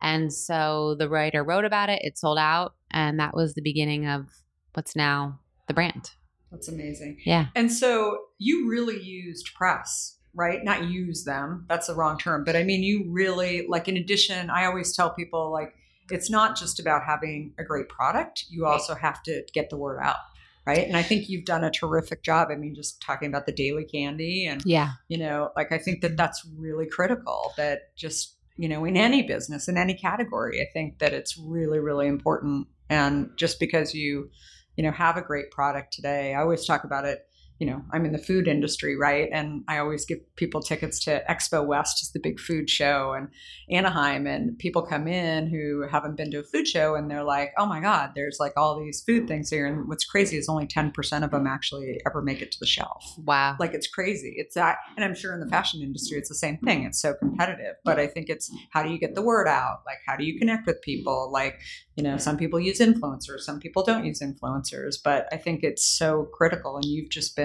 And 0.01 0.33
so 0.33 0.95
the 0.99 1.09
writer 1.09 1.43
wrote 1.43 1.65
about 1.65 1.89
it, 1.89 2.01
it 2.03 2.17
sold 2.17 2.37
out, 2.37 2.75
And 2.91 3.19
that 3.19 3.33
was 3.33 3.53
the 3.53 3.61
beginning 3.61 4.07
of 4.07 4.27
what's 4.73 4.95
now 4.95 5.39
the 5.67 5.73
brand. 5.73 6.11
That's 6.51 6.67
amazing. 6.67 7.17
Yeah. 7.25 7.47
And 7.55 7.71
so 7.71 8.17
you 8.37 8.69
really 8.69 9.01
used 9.01 9.49
press, 9.55 10.17
right? 10.35 10.63
Not 10.63 10.85
use 10.85 11.23
them. 11.23 11.65
That's 11.67 11.87
the 11.87 11.95
wrong 11.95 12.19
term. 12.19 12.43
But 12.43 12.55
I 12.55 12.63
mean, 12.63 12.83
you 12.83 13.05
really, 13.09 13.65
like, 13.67 13.87
in 13.87 13.97
addition, 13.97 14.49
I 14.49 14.65
always 14.65 14.95
tell 14.95 15.09
people, 15.09 15.51
like, 15.51 15.73
it's 16.11 16.29
not 16.29 16.55
just 16.57 16.79
about 16.79 17.03
having 17.05 17.53
a 17.57 17.63
great 17.63 17.89
product, 17.89 18.45
you 18.49 18.65
also 18.65 18.93
have 18.93 19.23
to 19.23 19.43
get 19.53 19.69
the 19.69 19.77
word 19.77 19.99
out. 20.01 20.17
Right. 20.65 20.87
And 20.87 20.95
I 20.95 21.03
think 21.03 21.27
you've 21.27 21.43
done 21.43 21.63
a 21.65 21.69
terrific 21.71 22.23
job. 22.23 22.47
I 22.49 22.55
mean, 22.55 22.73
just 22.73 23.01
talking 23.01 23.27
about 23.27 23.45
the 23.45 23.51
daily 23.51 23.83
candy 23.83 24.45
and, 24.45 24.61
Yeah. 24.65 24.91
you 25.09 25.17
know, 25.17 25.51
like 25.57 25.73
I 25.73 25.77
think 25.77 26.01
that 26.01 26.15
that's 26.15 26.45
really 26.57 26.87
critical 26.87 27.51
that 27.57 27.93
just, 27.97 28.37
you 28.55 28.69
know, 28.69 28.85
in 28.85 28.95
any 28.95 29.23
business, 29.23 29.67
in 29.67 29.77
any 29.77 29.93
category, 29.93 30.61
I 30.61 30.65
think 30.71 30.99
that 30.99 31.11
it's 31.11 31.37
really, 31.37 31.79
really 31.79 32.07
important. 32.07 32.67
And 32.89 33.31
just 33.35 33.59
because 33.59 33.93
you, 33.93 34.29
you 34.77 34.83
know, 34.83 34.91
have 34.91 35.17
a 35.17 35.21
great 35.21 35.51
product 35.51 35.91
today, 35.93 36.33
I 36.33 36.41
always 36.41 36.65
talk 36.65 36.85
about 36.85 37.03
it. 37.05 37.27
You 37.59 37.67
know, 37.67 37.81
I'm 37.91 38.05
in 38.05 38.11
the 38.11 38.17
food 38.17 38.47
industry, 38.47 38.97
right? 38.97 39.29
And 39.31 39.63
I 39.67 39.77
always 39.77 40.05
give 40.05 40.17
people 40.35 40.61
tickets 40.61 40.99
to 41.05 41.23
Expo 41.29 41.65
West, 41.65 42.01
is 42.01 42.11
the 42.11 42.19
big 42.19 42.39
food 42.39 42.69
show, 42.69 43.13
and 43.13 43.29
Anaheim. 43.69 44.27
And 44.27 44.57
people 44.59 44.81
come 44.81 45.07
in 45.07 45.47
who 45.47 45.87
haven't 45.89 46.17
been 46.17 46.31
to 46.31 46.39
a 46.39 46.43
food 46.43 46.67
show 46.67 46.95
and 46.95 47.09
they're 47.09 47.23
like, 47.23 47.53
oh 47.57 47.65
my 47.65 47.79
God, 47.79 48.11
there's 48.15 48.37
like 48.39 48.53
all 48.57 48.79
these 48.79 49.01
food 49.01 49.27
things 49.27 49.49
here. 49.49 49.65
And 49.65 49.87
what's 49.87 50.03
crazy 50.03 50.37
is 50.37 50.49
only 50.49 50.67
10% 50.67 51.23
of 51.23 51.31
them 51.31 51.47
actually 51.47 51.99
ever 52.05 52.21
make 52.21 52.41
it 52.41 52.51
to 52.51 52.59
the 52.59 52.65
shelf 52.65 53.13
Wow. 53.25 53.55
like 53.59 53.73
it's 53.73 53.87
crazy 53.87 54.33
it's 54.37 54.55
that 54.55 54.77
and 54.95 55.03
i'm 55.05 55.13
sure 55.15 55.33
in 55.33 55.39
the 55.39 55.47
fashion 55.47 55.81
industry 55.81 56.17
it's 56.17 56.29
the 56.29 56.35
same 56.35 56.57
thing 56.57 56.83
it's 56.83 57.01
so 57.01 57.13
competitive 57.13 57.75
but 57.83 57.99
i 57.99 58.07
think 58.07 58.29
it's 58.29 58.51
how 58.71 58.81
do 58.83 58.89
you 58.89 58.97
get 58.97 59.15
the 59.15 59.21
word 59.21 59.47
out 59.47 59.81
like 59.85 59.97
how 60.07 60.15
do 60.15 60.23
you 60.23 60.37
connect 60.39 60.65
with 60.65 60.81
people 60.81 61.29
like 61.31 61.59
you 61.95 62.03
know 62.03 62.17
some 62.17 62.37
people 62.37 62.59
use 62.59 62.79
influencers 62.79 63.39
some 63.41 63.59
people 63.59 63.83
don't 63.83 64.05
use 64.05 64.21
influencers 64.21 64.95
but 65.03 65.27
i 65.31 65.37
think 65.37 65.63
it's 65.63 65.85
so 65.85 66.23
critical 66.33 66.75
and 66.75 66.85
you've 66.85 67.09
just 67.09 67.35
been 67.35 67.42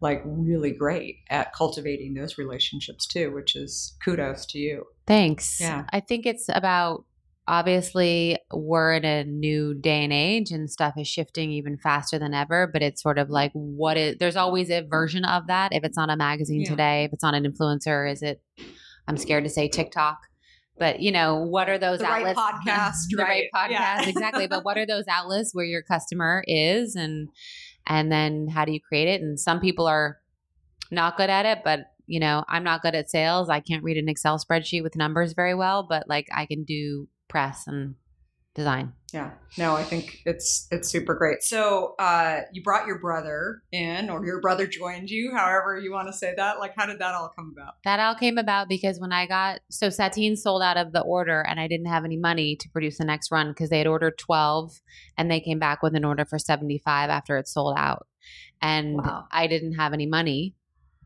like 0.00 0.22
really 0.24 0.72
great 0.72 1.16
at 1.30 1.52
cultivating 1.54 2.14
those 2.14 2.38
relationships 2.38 3.06
too 3.06 3.32
which 3.32 3.54
is 3.56 3.96
kudos 4.04 4.46
to 4.46 4.58
you 4.58 4.84
Thanks. 5.06 5.60
Yeah. 5.60 5.84
I 5.90 6.00
think 6.00 6.26
it's 6.26 6.48
about 6.48 7.04
obviously 7.48 8.38
we're 8.52 8.94
in 8.94 9.04
a 9.04 9.24
new 9.24 9.74
day 9.74 10.04
and 10.04 10.12
age 10.12 10.52
and 10.52 10.70
stuff 10.70 10.94
is 10.96 11.08
shifting 11.08 11.50
even 11.50 11.76
faster 11.76 12.18
than 12.18 12.34
ever, 12.34 12.68
but 12.72 12.82
it's 12.82 13.02
sort 13.02 13.18
of 13.18 13.26
mm-hmm. 13.26 13.34
like 13.34 13.52
what 13.52 13.96
is 13.96 14.16
there's 14.18 14.36
always 14.36 14.70
a 14.70 14.82
version 14.82 15.24
of 15.24 15.48
that. 15.48 15.72
If 15.72 15.84
it's 15.84 15.96
not 15.96 16.10
a 16.10 16.16
magazine 16.16 16.60
Yeah. 16.60 16.70
today, 16.70 17.04
if 17.04 17.12
it's 17.12 17.22
not 17.22 17.34
an 17.34 17.44
influencer, 17.44 18.10
is 18.10 18.22
it 18.22 18.40
I'm 19.08 19.16
scared 19.16 19.44
to 19.44 19.50
say 19.50 19.68
TikTok. 19.68 20.18
But 20.78 21.00
you 21.00 21.12
know, 21.12 21.42
what 21.42 21.68
are 21.68 21.78
those 21.78 21.98
The 21.98 22.04
right 22.04 22.24
outlets? 22.34 22.38
podcast, 22.38 22.94
the 23.10 23.16
right, 23.22 23.44
right, 23.52 23.70
podcast, 23.70 23.70
yeah. 23.70 24.08
exactly. 24.08 24.46
But 24.46 24.64
what 24.64 24.78
are 24.78 24.86
those 24.86 25.04
outlets 25.08 25.50
where 25.52 25.64
your 25.64 25.82
customer 25.82 26.44
is 26.46 26.94
and 26.94 27.28
and 27.86 28.10
then 28.10 28.48
how 28.48 28.64
do 28.64 28.72
you 28.72 28.80
create 28.80 29.08
it? 29.08 29.20
And 29.22 29.38
some 29.38 29.60
people 29.60 29.86
are 29.86 30.18
not 30.90 31.16
good 31.16 31.30
at 31.30 31.46
it, 31.46 31.60
but 31.64 31.80
you 32.06 32.20
know, 32.20 32.44
I'm 32.48 32.64
not 32.64 32.82
good 32.82 32.94
at 32.94 33.10
sales. 33.10 33.48
I 33.48 33.60
can't 33.60 33.84
read 33.84 33.96
an 33.96 34.08
Excel 34.08 34.38
spreadsheet 34.38 34.82
with 34.82 34.96
numbers 34.96 35.32
very 35.32 35.54
well, 35.54 35.86
but 35.88 36.08
like 36.08 36.28
I 36.34 36.46
can 36.46 36.64
do 36.64 37.08
press 37.28 37.66
and 37.66 37.94
design. 38.54 38.92
yeah 39.14 39.30
no 39.56 39.74
i 39.74 39.82
think 39.82 40.20
it's 40.26 40.66
it's 40.70 40.88
super 40.88 41.14
great 41.14 41.42
so 41.42 41.94
uh 41.98 42.40
you 42.52 42.62
brought 42.62 42.86
your 42.86 42.98
brother 42.98 43.62
in 43.72 44.10
or 44.10 44.24
your 44.26 44.40
brother 44.40 44.66
joined 44.66 45.08
you 45.08 45.32
however 45.34 45.78
you 45.78 45.90
want 45.90 46.06
to 46.06 46.12
say 46.12 46.34
that 46.36 46.58
like 46.58 46.72
how 46.76 46.84
did 46.86 46.98
that 46.98 47.14
all 47.14 47.30
come 47.34 47.50
about 47.56 47.74
That 47.84 47.98
all 47.98 48.14
came 48.14 48.36
about 48.38 48.68
because 48.68 49.00
when 49.00 49.12
I 49.12 49.26
got 49.26 49.60
so 49.70 49.88
Satine 49.90 50.36
sold 50.36 50.62
out 50.62 50.76
of 50.76 50.92
the 50.92 51.00
order 51.00 51.40
and 51.40 51.58
I 51.58 51.66
didn't 51.66 51.86
have 51.86 52.04
any 52.04 52.16
money 52.18 52.56
to 52.56 52.68
produce 52.70 52.98
the 52.98 53.04
next 53.06 53.30
run 53.30 53.48
because 53.50 53.70
they 53.70 53.78
had 53.78 53.86
ordered 53.86 54.18
12 54.18 54.80
and 55.16 55.30
they 55.30 55.40
came 55.40 55.58
back 55.58 55.82
with 55.82 55.94
an 55.94 56.04
order 56.04 56.24
for 56.26 56.38
75 56.38 57.08
after 57.10 57.38
it 57.38 57.48
sold 57.48 57.74
out. 57.78 58.06
And 58.60 58.96
Wow. 58.96 59.24
I 59.30 59.46
didn't 59.46 59.74
have 59.74 59.92
any 59.92 60.06
money 60.06 60.54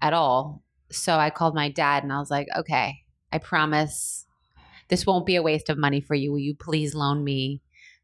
at 0.03 0.13
all. 0.13 0.63
So 0.91 1.17
I 1.17 1.31
called 1.31 1.55
my 1.55 1.69
dad 1.71 2.03
and 2.03 2.13
I 2.13 2.19
was 2.19 2.31
like, 2.31 2.49
okay, 2.57 2.99
I 3.33 3.39
promise 3.39 4.26
this 4.89 5.07
won't 5.07 5.27
be 5.27 5.37
a 5.37 5.43
waste 5.43 5.69
of 5.69 5.79
money 5.79 6.01
for 6.01 6.15
you. 6.15 6.33
Will 6.33 6.39
you 6.39 6.55
please 6.55 6.95
loan 6.95 7.25
me 7.25 7.61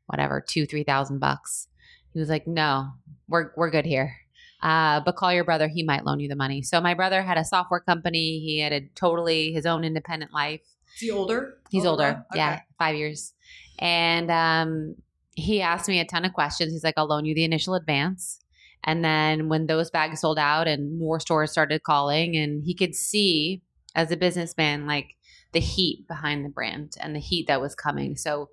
whatever, 0.07 0.41
two, 0.41 0.67
three 0.67 0.85
thousand 0.85 1.19
bucks? 1.19 1.69
He 2.13 2.21
was 2.21 2.29
like, 2.29 2.47
no, 2.47 2.91
we're, 3.29 3.53
we're 3.57 3.71
good 3.71 3.87
here. 3.87 4.15
Uh, 4.63 5.01
but 5.01 5.17
call 5.17 5.33
your 5.33 5.45
brother. 5.45 5.67
He 5.67 5.83
might 5.83 6.05
loan 6.05 6.21
you 6.21 6.29
the 6.29 6.37
money. 6.37 6.63
So 6.63 6.81
my 6.81 6.95
brother 6.95 7.23
had 7.23 7.39
a 7.39 7.45
software 7.45 7.81
company. 7.81 8.39
He 8.39 8.61
had 8.61 8.73
a 8.73 8.83
totally 8.95 9.53
his 9.53 9.67
own 9.67 9.83
independent 9.83 10.33
life. 10.33 10.61
is 10.95 11.01
he 11.01 11.11
older 11.11 11.59
He's 11.71 11.85
older. 11.85 12.05
one? 12.05 12.25
Okay. 12.33 12.39
Yeah, 12.39 12.61
five 12.79 12.95
years. 12.95 13.33
And 13.79 14.31
um, 14.31 14.95
he 15.35 15.63
asked 15.63 15.89
me 15.89 15.99
a 15.99 16.05
ton 16.05 16.25
of 16.25 16.33
questions. 16.33 16.73
He's 16.73 16.85
like, 16.85 16.95
I'll 16.97 17.07
loan 17.09 17.25
you 17.25 17.35
the 17.35 17.45
initial 17.45 17.75
advance. 17.75 18.39
And 18.85 19.05
then 19.05 19.49
when 19.49 19.67
those 19.67 19.91
bags 19.91 20.21
sold 20.21 20.39
out 20.39 20.69
and 20.69 20.99
more 20.99 21.19
stores 21.21 21.51
started 21.51 21.83
calling, 21.83 22.37
and 22.37 22.63
he 22.65 22.75
could 22.75 22.95
see 22.95 23.63
as 23.95 24.11
a 24.11 24.17
businessman, 24.17 24.87
like 24.87 25.17
the 25.53 25.61
heat 25.61 26.07
behind 26.09 26.45
the 26.45 26.49
brand 26.49 26.95
and 27.01 27.15
the 27.15 27.21
heat 27.21 27.47
that 27.47 27.61
was 27.61 27.75
coming. 27.75 28.17
So, 28.17 28.49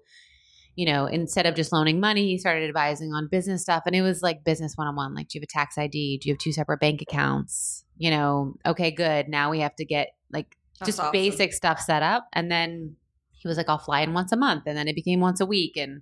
you 0.76 0.86
know, 0.86 1.06
instead 1.06 1.46
of 1.46 1.56
just 1.56 1.72
loaning 1.72 2.00
money, 2.00 2.28
he 2.28 2.38
started 2.38 2.68
advising 2.68 3.12
on 3.14 3.28
business 3.28 3.62
stuff. 3.62 3.84
And 3.86 3.96
it 3.96 4.02
was 4.02 4.22
like 4.22 4.44
business 4.44 4.74
one 4.76 4.88
on 4.88 4.96
one. 4.96 5.14
Like, 5.14 5.30
do 5.30 5.38
you 5.38 5.42
have 5.42 5.50
a 5.50 5.60
tax 5.60 5.78
ID? 5.78 6.20
Do 6.20 6.30
you 6.30 6.34
have 6.34 6.40
two 6.40 6.54
separate 6.54 6.80
bank 6.80 7.02
accounts? 7.02 7.84
You 7.98 8.12
know, 8.12 8.56
okay, 8.66 8.92
good. 8.92 9.28
Now 9.28 9.52
we 9.52 9.60
have 9.60 9.76
to 9.78 9.86
get 9.86 10.10
like 10.32 10.58
That's 10.80 10.90
just 10.90 11.00
awesome. 11.00 11.12
basic 11.12 11.54
stuff 11.54 11.80
set 11.80 12.04
up. 12.04 12.28
And 12.34 12.52
then 12.52 12.96
he 13.32 13.48
was 13.48 13.58
like, 13.58 13.70
I'll 13.70 13.78
fly 13.78 14.02
in 14.02 14.14
once 14.14 14.32
a 14.34 14.38
month. 14.38 14.64
And 14.68 14.78
then 14.78 14.88
it 14.88 14.96
became 14.96 15.22
once 15.22 15.40
a 15.40 15.46
week. 15.46 15.78
And 15.78 16.02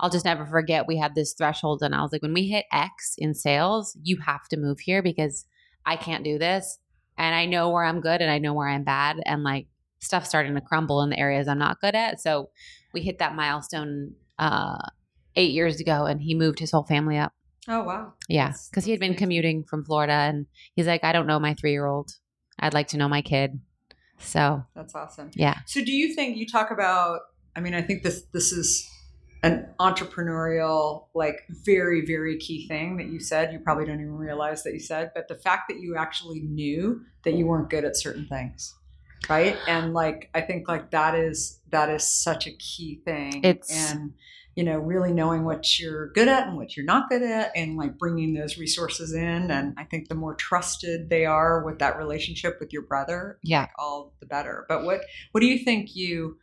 I'll 0.00 0.10
just 0.10 0.24
never 0.24 0.46
forget 0.46 0.86
we 0.86 0.96
had 0.96 1.14
this 1.14 1.34
threshold. 1.34 1.82
And 1.82 1.94
I 1.94 2.00
was 2.00 2.12
like, 2.12 2.22
when 2.22 2.32
we 2.32 2.48
hit 2.48 2.64
X 2.72 3.14
in 3.18 3.34
sales, 3.34 3.96
you 4.02 4.18
have 4.24 4.48
to 4.48 4.56
move 4.56 4.80
here 4.80 5.02
because 5.02 5.44
I 5.84 5.96
can't 5.96 6.24
do 6.24 6.38
this. 6.38 6.78
And 7.18 7.34
I 7.34 7.46
know 7.46 7.70
where 7.70 7.84
I'm 7.84 8.00
good 8.00 8.22
and 8.22 8.30
I 8.30 8.38
know 8.38 8.54
where 8.54 8.68
I'm 8.68 8.84
bad. 8.84 9.20
And 9.26 9.42
like 9.42 9.66
stuff 10.00 10.26
starting 10.26 10.54
to 10.54 10.60
crumble 10.60 11.02
in 11.02 11.10
the 11.10 11.18
areas 11.18 11.48
I'm 11.48 11.58
not 11.58 11.80
good 11.80 11.94
at. 11.94 12.20
So 12.20 12.50
we 12.92 13.00
hit 13.00 13.18
that 13.18 13.34
milestone 13.34 14.14
uh, 14.38 14.78
eight 15.36 15.52
years 15.52 15.80
ago 15.80 16.04
and 16.04 16.20
he 16.20 16.34
moved 16.34 16.58
his 16.58 16.70
whole 16.70 16.84
family 16.84 17.18
up. 17.18 17.32
Oh 17.66 17.82
wow. 17.82 18.14
Yeah. 18.28 18.52
Because 18.70 18.84
he 18.84 18.90
had 18.92 19.00
been 19.00 19.14
commuting 19.14 19.64
from 19.64 19.84
Florida 19.84 20.12
and 20.12 20.46
he's 20.74 20.86
like, 20.86 21.04
I 21.04 21.12
don't 21.12 21.26
know 21.26 21.38
my 21.38 21.54
three 21.54 21.72
year 21.72 21.86
old. 21.86 22.12
I'd 22.58 22.74
like 22.74 22.88
to 22.88 22.96
know 22.96 23.08
my 23.08 23.22
kid. 23.22 23.60
So 24.18 24.64
That's 24.74 24.94
awesome. 24.94 25.30
yeah. 25.34 25.58
So 25.66 25.84
do 25.84 25.92
you 25.92 26.14
think 26.14 26.36
you 26.36 26.46
talk 26.46 26.70
about 26.70 27.20
I 27.54 27.60
mean 27.60 27.74
I 27.74 27.82
think 27.82 28.02
this 28.02 28.22
this 28.32 28.52
is 28.52 28.88
an 29.44 29.68
entrepreneurial 29.78 31.04
like 31.14 31.42
very 31.64 32.04
very 32.04 32.36
key 32.38 32.66
thing 32.66 32.96
that 32.96 33.06
you 33.06 33.20
said 33.20 33.52
you 33.52 33.58
probably 33.60 33.84
don't 33.84 34.00
even 34.00 34.16
realize 34.16 34.64
that 34.64 34.72
you 34.72 34.80
said 34.80 35.12
but 35.14 35.28
the 35.28 35.36
fact 35.36 35.68
that 35.68 35.78
you 35.78 35.96
actually 35.96 36.40
knew 36.40 37.00
that 37.22 37.34
you 37.34 37.46
weren't 37.46 37.70
good 37.70 37.84
at 37.84 37.96
certain 37.96 38.26
things 38.26 38.74
right? 39.28 39.56
And 39.66 39.92
like 39.94 40.30
I 40.34 40.40
think 40.40 40.68
like 40.68 40.90
that 40.90 41.14
is 41.14 41.60
that 41.70 41.90
is 41.90 42.02
such 42.04 42.46
a 42.46 42.52
key 42.52 43.00
thing 43.04 43.44
It's- 43.44 43.90
and 43.92 44.14
you 44.56 44.64
know 44.64 44.78
really 44.78 45.12
knowing 45.12 45.44
what 45.44 45.78
you're 45.78 46.10
good 46.12 46.26
at 46.28 46.48
and 46.48 46.56
what 46.56 46.76
you're 46.76 46.86
not 46.86 47.08
good 47.08 47.22
at 47.22 47.52
and 47.54 47.76
like 47.76 47.96
bringing 47.96 48.34
those 48.34 48.58
resources 48.58 49.12
in. 49.14 49.50
And 49.50 49.74
I 49.78 49.84
think 49.84 50.08
the 50.08 50.14
more 50.16 50.34
trusted 50.34 51.10
they 51.10 51.26
are 51.26 51.62
with 51.64 51.78
that 51.78 51.96
relationship 51.96 52.56
with 52.58 52.72
your 52.72 52.82
brother 52.82 53.38
Yeah. 53.42 53.60
like, 53.60 53.70
all 53.78 54.14
the 54.20 54.26
better. 54.26 54.66
But 54.68 54.84
what 54.84 55.02
what 55.32 55.40
do 55.42 55.46
you 55.46 55.58
think 55.64 55.94
you 55.94 56.38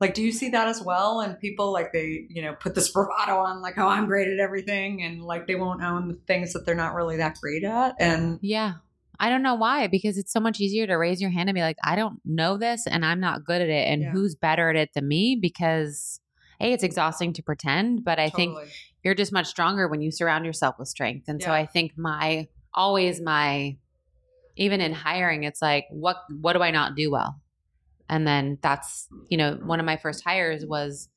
like 0.00 0.14
do 0.14 0.22
you 0.22 0.32
see 0.32 0.48
that 0.48 0.66
as 0.66 0.82
well? 0.82 1.20
And 1.20 1.38
people 1.38 1.72
like 1.72 1.92
they 1.92 2.26
you 2.28 2.42
know 2.42 2.54
put 2.54 2.74
this 2.74 2.90
bravado 2.90 3.36
on 3.38 3.60
like 3.62 3.74
oh 3.78 3.86
i'm 3.86 4.06
great 4.06 4.26
at 4.28 4.40
everything 4.40 5.02
and 5.02 5.22
like 5.22 5.46
they 5.46 5.54
won't 5.56 5.82
own 5.82 6.08
the 6.08 6.18
things 6.26 6.52
that 6.54 6.64
they're 6.66 6.74
not 6.74 6.94
really 6.94 7.18
that 7.18 7.36
great 7.40 7.62
at. 7.64 7.94
And 8.00 8.38
Yeah. 8.42 8.74
I 9.20 9.28
don't 9.28 9.42
know 9.42 9.54
why, 9.54 9.86
because 9.86 10.16
it's 10.16 10.32
so 10.32 10.40
much 10.40 10.60
easier 10.60 10.86
to 10.86 10.94
raise 10.94 11.20
your 11.20 11.30
hand 11.30 11.48
and 11.48 11.54
be 11.54 11.60
like, 11.60 11.76
I 11.84 11.94
don't 11.94 12.20
know 12.24 12.56
this 12.56 12.86
and 12.86 13.04
I'm 13.04 13.20
not 13.20 13.44
good 13.44 13.60
at 13.60 13.68
it. 13.68 13.86
And 13.86 14.02
Yeah. 14.02 14.10
who's 14.12 14.34
better 14.34 14.70
at 14.70 14.76
it 14.76 14.94
than 14.94 15.06
me? 15.06 15.36
Because 15.40 16.20
A, 16.58 16.72
it's 16.72 16.82
exhausting 16.82 17.34
to 17.34 17.42
pretend, 17.42 18.02
but 18.02 18.18
I 18.18 18.30
think 18.30 18.56
you're 19.04 19.14
just 19.14 19.32
much 19.32 19.46
stronger 19.46 19.88
when 19.88 20.00
you 20.00 20.10
surround 20.10 20.44
yourself 20.46 20.76
with 20.78 20.88
strength. 20.88 21.28
And 21.28 21.40
so 21.42 21.52
I 21.52 21.66
think 21.66 21.96
my 21.96 22.48
always 22.74 23.20
my 23.20 23.76
even 24.56 24.80
in 24.80 24.92
hiring, 24.92 25.44
it's 25.44 25.62
like, 25.62 25.84
what 25.90 26.16
what 26.40 26.54
do 26.54 26.62
I 26.62 26.70
not 26.70 26.96
do 26.96 27.10
well? 27.10 27.40
And 28.08 28.26
then 28.26 28.58
that's, 28.62 29.08
you 29.28 29.36
know, 29.36 29.54
one 29.62 29.80
of 29.80 29.86
my 29.86 29.96
first 29.96 30.24
hires 30.24 30.66
was 30.66 31.08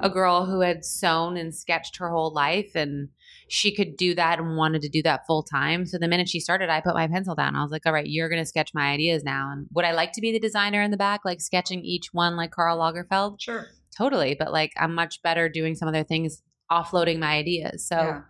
a 0.00 0.10
girl 0.10 0.46
who 0.46 0.60
had 0.60 0.84
sewn 0.84 1.36
and 1.36 1.54
sketched 1.54 1.96
her 1.98 2.10
whole 2.10 2.32
life 2.32 2.72
and 2.74 3.08
she 3.48 3.74
could 3.74 3.96
do 3.96 4.14
that 4.14 4.38
and 4.38 4.56
wanted 4.56 4.82
to 4.82 4.88
do 4.88 5.02
that 5.02 5.26
full 5.26 5.42
time. 5.42 5.86
So 5.86 5.98
the 5.98 6.08
minute 6.08 6.28
she 6.28 6.40
started, 6.40 6.70
I 6.70 6.80
put 6.80 6.94
my 6.94 7.06
pencil 7.06 7.34
down. 7.34 7.54
I 7.54 7.62
was 7.62 7.70
like, 7.70 7.86
all 7.86 7.92
right, 7.92 8.06
you're 8.06 8.28
going 8.28 8.42
to 8.42 8.46
sketch 8.46 8.72
my 8.74 8.90
ideas 8.90 9.22
now. 9.22 9.50
And 9.52 9.66
would 9.72 9.84
I 9.84 9.92
like 9.92 10.12
to 10.12 10.20
be 10.20 10.32
the 10.32 10.40
designer 10.40 10.82
in 10.82 10.90
the 10.90 10.96
back, 10.96 11.20
like 11.24 11.40
sketching 11.40 11.80
each 11.80 12.08
one 12.12 12.36
like 12.36 12.50
Karl 12.50 12.78
Lagerfeld? 12.78 13.36
sure 13.40 13.66
Totally. 13.96 14.34
But 14.38 14.52
like, 14.52 14.72
I'm 14.76 14.94
much 14.94 15.22
better 15.22 15.48
doing 15.48 15.74
some 15.74 15.88
other 15.88 16.04
things, 16.04 16.42
offloading 16.70 17.18
my 17.18 17.36
ideas. 17.36 17.86
So 17.86 17.96
yeah. 17.96 18.20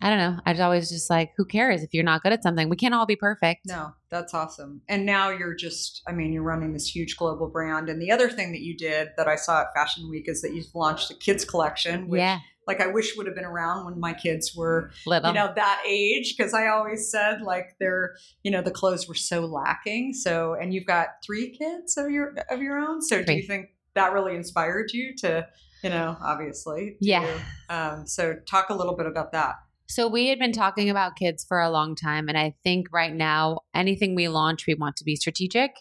I 0.00 0.10
don't 0.10 0.18
know. 0.18 0.40
I 0.46 0.52
was 0.52 0.60
always 0.60 0.88
just 0.88 1.10
like, 1.10 1.32
who 1.36 1.44
cares 1.44 1.82
if 1.82 1.92
you're 1.92 2.04
not 2.04 2.22
good 2.22 2.32
at 2.32 2.42
something? 2.42 2.68
We 2.68 2.76
can't 2.76 2.94
all 2.94 3.06
be 3.06 3.16
perfect. 3.16 3.60
no 3.66 3.92
that's 4.10 4.34
awesome 4.34 4.82
and 4.88 5.06
now 5.06 5.30
you're 5.30 5.54
just 5.54 6.02
i 6.08 6.12
mean 6.12 6.32
you're 6.32 6.42
running 6.42 6.72
this 6.72 6.88
huge 6.88 7.16
global 7.16 7.48
brand 7.48 7.88
and 7.88 8.02
the 8.02 8.10
other 8.10 8.28
thing 8.28 8.50
that 8.50 8.60
you 8.60 8.76
did 8.76 9.08
that 9.16 9.28
i 9.28 9.36
saw 9.36 9.60
at 9.60 9.68
fashion 9.74 10.10
week 10.10 10.24
is 10.28 10.42
that 10.42 10.52
you've 10.52 10.74
launched 10.74 11.10
a 11.10 11.14
kids 11.14 11.44
collection 11.44 12.08
which 12.08 12.18
yeah. 12.18 12.38
like 12.66 12.80
I 12.80 12.86
wish 12.86 13.16
would 13.16 13.26
have 13.26 13.34
been 13.34 13.44
around 13.44 13.84
when 13.84 13.98
my 13.98 14.12
kids 14.12 14.54
were 14.54 14.90
Little. 15.06 15.28
you 15.28 15.34
know 15.34 15.52
that 15.54 15.82
age 15.86 16.34
because 16.36 16.54
I 16.54 16.68
always 16.68 17.10
said 17.10 17.42
like 17.42 17.76
they're 17.78 18.14
you 18.42 18.50
know 18.50 18.62
the 18.62 18.70
clothes 18.70 19.08
were 19.08 19.14
so 19.14 19.40
lacking. 19.40 20.12
So 20.12 20.54
and 20.54 20.72
you've 20.72 20.86
got 20.86 21.08
three 21.24 21.50
kids 21.50 21.96
of 21.96 22.10
your 22.10 22.34
of 22.50 22.60
your 22.60 22.78
own. 22.78 23.02
So 23.02 23.22
do 23.22 23.32
you 23.32 23.42
think 23.42 23.70
that 23.94 24.12
really 24.12 24.36
inspired 24.36 24.90
you 24.92 25.14
to 25.18 25.46
you 25.82 25.90
know 25.90 26.16
obviously 26.22 26.96
Yeah. 27.00 27.26
Um, 27.68 28.06
so 28.06 28.36
talk 28.48 28.70
a 28.70 28.74
little 28.74 28.96
bit 28.96 29.06
about 29.06 29.32
that. 29.32 29.56
So 29.90 30.06
we 30.06 30.28
had 30.28 30.38
been 30.38 30.52
talking 30.52 30.88
about 30.88 31.16
kids 31.16 31.44
for 31.44 31.60
a 31.60 31.68
long 31.68 31.96
time, 31.96 32.28
and 32.28 32.38
I 32.38 32.54
think 32.62 32.86
right 32.92 33.12
now 33.12 33.62
anything 33.74 34.14
we 34.14 34.28
launch, 34.28 34.68
we 34.68 34.74
want 34.74 34.96
to 34.98 35.04
be 35.04 35.16
strategic. 35.16 35.72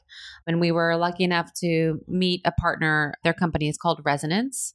And 0.48 0.60
we 0.60 0.72
were 0.72 0.98
lucky 0.98 1.24
enough 1.24 1.54
to 1.62 2.00
meet 2.08 2.41
a 2.43 2.52
partner. 2.52 3.13
Their 3.24 3.36
company 3.36 3.69
is 3.69 3.78
called 3.78 4.02
Resonance, 4.04 4.74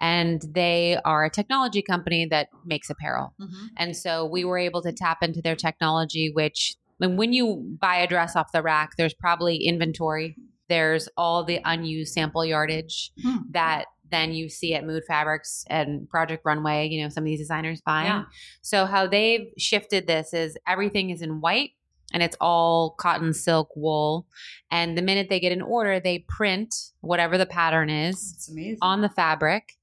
and 0.00 0.40
they 0.48 0.98
are 1.04 1.24
a 1.24 1.30
technology 1.30 1.82
company 1.82 2.26
that 2.26 2.48
makes 2.64 2.88
apparel. 2.88 3.34
And 3.76 3.96
so 3.96 4.24
we 4.24 4.44
were 4.44 4.58
able 4.58 4.82
to 4.82 4.92
tap 4.92 5.18
into 5.20 5.42
their 5.42 5.56
technology, 5.56 6.30
which 6.32 6.76
and 7.00 7.18
when 7.18 7.32
you 7.32 7.76
buy 7.80 7.96
a 7.96 8.06
dress 8.06 8.36
off 8.36 8.52
the 8.52 8.62
rack, 8.62 8.92
there's 8.96 9.14
probably 9.14 9.56
inventory. 9.56 10.36
There's 10.68 11.08
all 11.16 11.44
the 11.44 11.60
unused 11.64 12.12
sample 12.14 12.44
yardage 12.44 13.10
Hmm. 13.22 13.38
that 13.50 13.86
then 14.10 14.32
you 14.32 14.48
see 14.48 14.74
at 14.74 14.86
Mood 14.86 15.04
Fabrics 15.06 15.64
and 15.68 16.08
Project 16.08 16.44
Runway, 16.44 16.88
you 16.88 17.02
know, 17.02 17.08
some 17.08 17.24
of 17.24 17.26
these 17.26 17.38
designers 17.38 17.80
buying. 17.80 18.06
Yeah. 18.06 18.24
So 18.62 18.86
how 18.86 19.06
they've 19.06 19.52
shifted 19.58 20.06
this 20.06 20.32
is 20.32 20.56
everything 20.66 21.10
is 21.10 21.22
in 21.22 21.40
white 21.40 21.70
and 22.12 22.22
it's 22.22 22.36
all 22.40 22.90
cotton, 22.90 23.32
silk, 23.32 23.70
wool. 23.74 24.26
And 24.70 24.96
the 24.96 25.02
minute 25.02 25.28
they 25.28 25.40
get 25.40 25.52
an 25.52 25.62
order, 25.62 25.98
they 25.98 26.20
print 26.20 26.74
whatever 27.00 27.36
the 27.36 27.46
pattern 27.46 27.90
is 27.90 28.50
on 28.80 29.00
the 29.00 29.08
fabric 29.08 29.76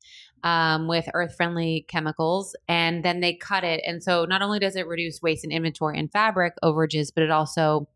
um, 0.44 0.88
with 0.88 1.10
earth 1.14 1.36
friendly 1.36 1.86
chemicals 1.88 2.56
and 2.68 3.04
then 3.04 3.22
they 3.22 3.34
cut 3.34 3.64
it 3.64 3.82
and 3.86 4.04
so 4.04 4.26
not 4.26 4.42
only 4.42 4.60
does 4.60 4.76
it 4.76 4.88
reduce 4.88 5.22
waste 5.22 5.44
and 5.44 5.54
inventory 5.54 5.98
and 5.98 6.12
fabric 6.12 6.54
overages 6.64 7.12
but 7.14 7.24
it 7.24 7.32
also 7.32 7.88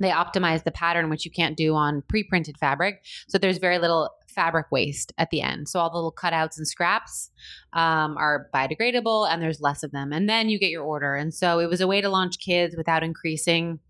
they 0.00 0.10
optimize 0.10 0.64
the 0.64 0.70
pattern 0.70 1.10
which 1.10 1.24
you 1.24 1.30
can't 1.30 1.56
do 1.56 1.74
on 1.74 2.02
pre-printed 2.08 2.56
fabric 2.58 3.04
so 3.28 3.36
there's 3.38 3.58
very 3.58 3.78
little 3.78 4.10
fabric 4.36 4.66
waste 4.70 5.12
at 5.18 5.30
the 5.30 5.40
end. 5.40 5.68
So 5.68 5.80
all 5.80 5.90
the 5.90 5.96
little 5.96 6.12
cutouts 6.12 6.56
and 6.58 6.68
scraps 6.68 7.30
um, 7.72 8.16
are 8.16 8.48
biodegradable 8.54 9.28
and 9.28 9.42
there's 9.42 9.60
less 9.60 9.82
of 9.82 9.90
them. 9.90 10.12
And 10.12 10.28
then 10.28 10.48
you 10.48 10.60
get 10.60 10.70
your 10.70 10.84
order. 10.84 11.16
And 11.16 11.34
so 11.34 11.58
it 11.58 11.68
was 11.68 11.80
a 11.80 11.88
way 11.88 12.00
to 12.00 12.08
launch 12.08 12.38
kids 12.38 12.76
without 12.76 13.02
increasing 13.02 13.80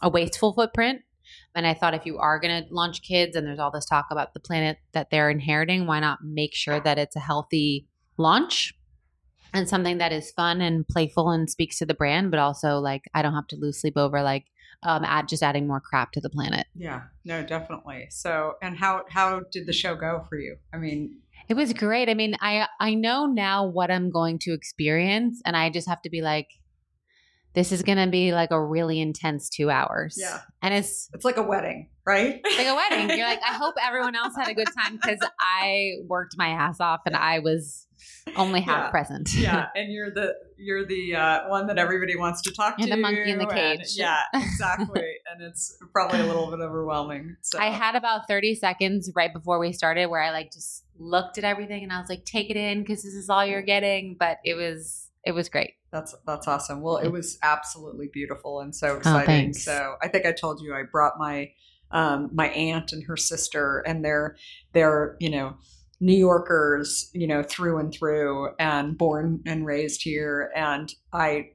a 0.00 0.08
wasteful 0.08 0.54
footprint. 0.54 1.02
And 1.54 1.66
I 1.66 1.74
thought 1.74 1.94
if 1.94 2.06
you 2.06 2.18
are 2.18 2.38
going 2.38 2.62
to 2.64 2.72
launch 2.72 3.02
kids 3.02 3.36
and 3.36 3.46
there's 3.46 3.58
all 3.58 3.70
this 3.70 3.86
talk 3.86 4.06
about 4.10 4.32
the 4.32 4.40
planet 4.40 4.78
that 4.92 5.10
they're 5.10 5.28
inheriting, 5.28 5.86
why 5.86 6.00
not 6.00 6.20
make 6.22 6.54
sure 6.54 6.80
that 6.80 6.98
it's 6.98 7.16
a 7.16 7.20
healthy 7.20 7.88
launch 8.16 8.74
and 9.52 9.68
something 9.68 9.98
that 9.98 10.12
is 10.12 10.30
fun 10.32 10.60
and 10.60 10.86
playful 10.86 11.30
and 11.30 11.50
speaks 11.50 11.78
to 11.78 11.86
the 11.86 11.94
brand, 11.94 12.30
but 12.30 12.38
also 12.38 12.78
like 12.78 13.02
I 13.14 13.22
don't 13.22 13.34
have 13.34 13.46
to 13.48 13.56
lose 13.56 13.80
sleep 13.80 13.96
over 13.96 14.22
like 14.22 14.44
um 14.86 15.04
add 15.04 15.28
just 15.28 15.42
adding 15.42 15.66
more 15.66 15.80
crap 15.80 16.12
to 16.12 16.20
the 16.20 16.30
planet. 16.30 16.66
yeah, 16.74 17.02
no, 17.24 17.42
definitely. 17.42 18.06
So, 18.10 18.54
and 18.62 18.76
how 18.82 19.04
how 19.10 19.40
did 19.52 19.66
the 19.66 19.72
show 19.72 19.94
go 19.96 20.24
for 20.28 20.38
you? 20.38 20.56
I 20.72 20.78
mean, 20.78 21.00
It 21.48 21.54
was 21.54 21.72
great. 21.72 22.08
I 22.08 22.14
mean, 22.14 22.34
I 22.40 22.66
I 22.80 22.94
know 22.94 23.26
now 23.26 23.66
what 23.66 23.90
I'm 23.90 24.10
going 24.10 24.38
to 24.44 24.52
experience 24.52 25.42
and 25.44 25.54
I 25.56 25.70
just 25.70 25.88
have 25.88 26.02
to 26.02 26.10
be 26.10 26.22
like 26.22 26.48
this 27.56 27.72
is 27.72 27.82
going 27.82 27.98
to 27.98 28.06
be 28.06 28.32
like 28.32 28.52
a 28.52 28.62
really 28.62 29.00
intense 29.00 29.48
2 29.48 29.68
hours. 29.70 30.16
Yeah. 30.20 30.40
And 30.62 30.72
it's 30.72 31.08
it's 31.12 31.24
like 31.24 31.38
a 31.38 31.42
wedding, 31.42 31.88
right? 32.06 32.40
Like 32.44 32.66
a 32.66 32.74
wedding. 32.76 33.18
You're 33.18 33.26
like, 33.26 33.40
I 33.42 33.54
hope 33.62 33.74
everyone 33.82 34.14
else 34.14 34.34
had 34.36 34.46
a 34.48 34.54
good 34.54 34.68
time 34.78 34.96
because 34.96 35.18
I 35.40 35.94
worked 36.06 36.36
my 36.38 36.48
ass 36.50 36.78
off 36.80 37.00
and 37.06 37.16
I 37.16 37.40
was 37.40 37.82
only 38.36 38.60
half 38.60 38.84
Yeah. 38.86 38.90
present. 38.90 39.34
yeah, 39.34 39.66
and 39.74 39.90
you're 39.92 40.10
the 40.12 40.34
you're 40.58 40.84
the 40.86 41.14
uh, 41.16 41.48
one 41.48 41.66
that 41.68 41.78
everybody 41.78 42.14
wants 42.16 42.42
to 42.42 42.50
talk 42.52 42.74
You're 42.78 42.88
to. 42.88 42.94
the 42.96 43.00
monkey 43.00 43.30
in 43.30 43.38
the 43.38 43.48
and- 43.48 43.80
cage. 43.80 43.94
yeah, 43.96 44.20
exactly. 44.34 45.14
and 45.32 45.42
it's 45.42 45.78
probably 45.92 46.20
a 46.20 46.24
little 46.26 46.50
bit 46.50 46.60
overwhelming. 46.60 47.36
So 47.42 47.58
I 47.58 47.66
had 47.70 47.94
about 47.94 48.28
30 48.28 48.54
seconds 48.56 49.10
right 49.14 49.32
before 49.32 49.58
we 49.58 49.72
started 49.72 50.06
where 50.06 50.20
I 50.22 50.30
like 50.30 50.52
just 50.52 50.84
looked 50.98 51.38
at 51.38 51.44
everything 51.44 51.82
and 51.84 51.92
I 51.92 52.00
was 52.00 52.08
like, 52.10 52.24
take 52.26 52.50
it 52.50 52.56
in 52.56 52.80
because 52.80 53.02
this 53.02 53.14
is 53.14 53.30
all 53.30 53.44
you're 53.46 53.62
getting. 53.62 54.16
But 54.18 54.38
it 54.44 54.54
was 54.54 55.10
it 55.24 55.32
was 55.32 55.48
great. 55.48 55.72
That's 55.92 56.14
that's 56.26 56.48
awesome. 56.48 56.80
Well, 56.82 56.96
it 56.98 57.08
was 57.08 57.38
absolutely 57.42 58.08
beautiful 58.12 58.60
and 58.60 58.74
so 58.74 58.94
Oh, 58.94 58.96
exciting. 58.96 59.26
thanks. 59.26 59.64
so 59.64 59.96
I 60.02 60.08
think 60.08 60.26
I 60.26 60.32
told 60.32 60.60
you 60.60 60.74
I 60.74 60.82
brought 60.82 61.18
my 61.18 61.52
um, 61.90 62.30
my 62.32 62.48
aunt 62.48 62.92
and 62.92 63.04
her 63.04 63.16
sister, 63.16 63.78
and 63.86 64.04
they're 64.04 64.36
they're 64.72 65.16
you 65.20 65.30
know 65.30 65.56
New 66.00 66.16
Yorkers, 66.16 67.10
you 67.14 67.26
know 67.26 67.42
through 67.42 67.78
and 67.78 67.92
through, 67.92 68.50
and 68.58 68.98
born 68.98 69.40
and 69.46 69.64
raised 69.64 70.02
here. 70.02 70.50
And 70.54 70.92
I 71.12 71.50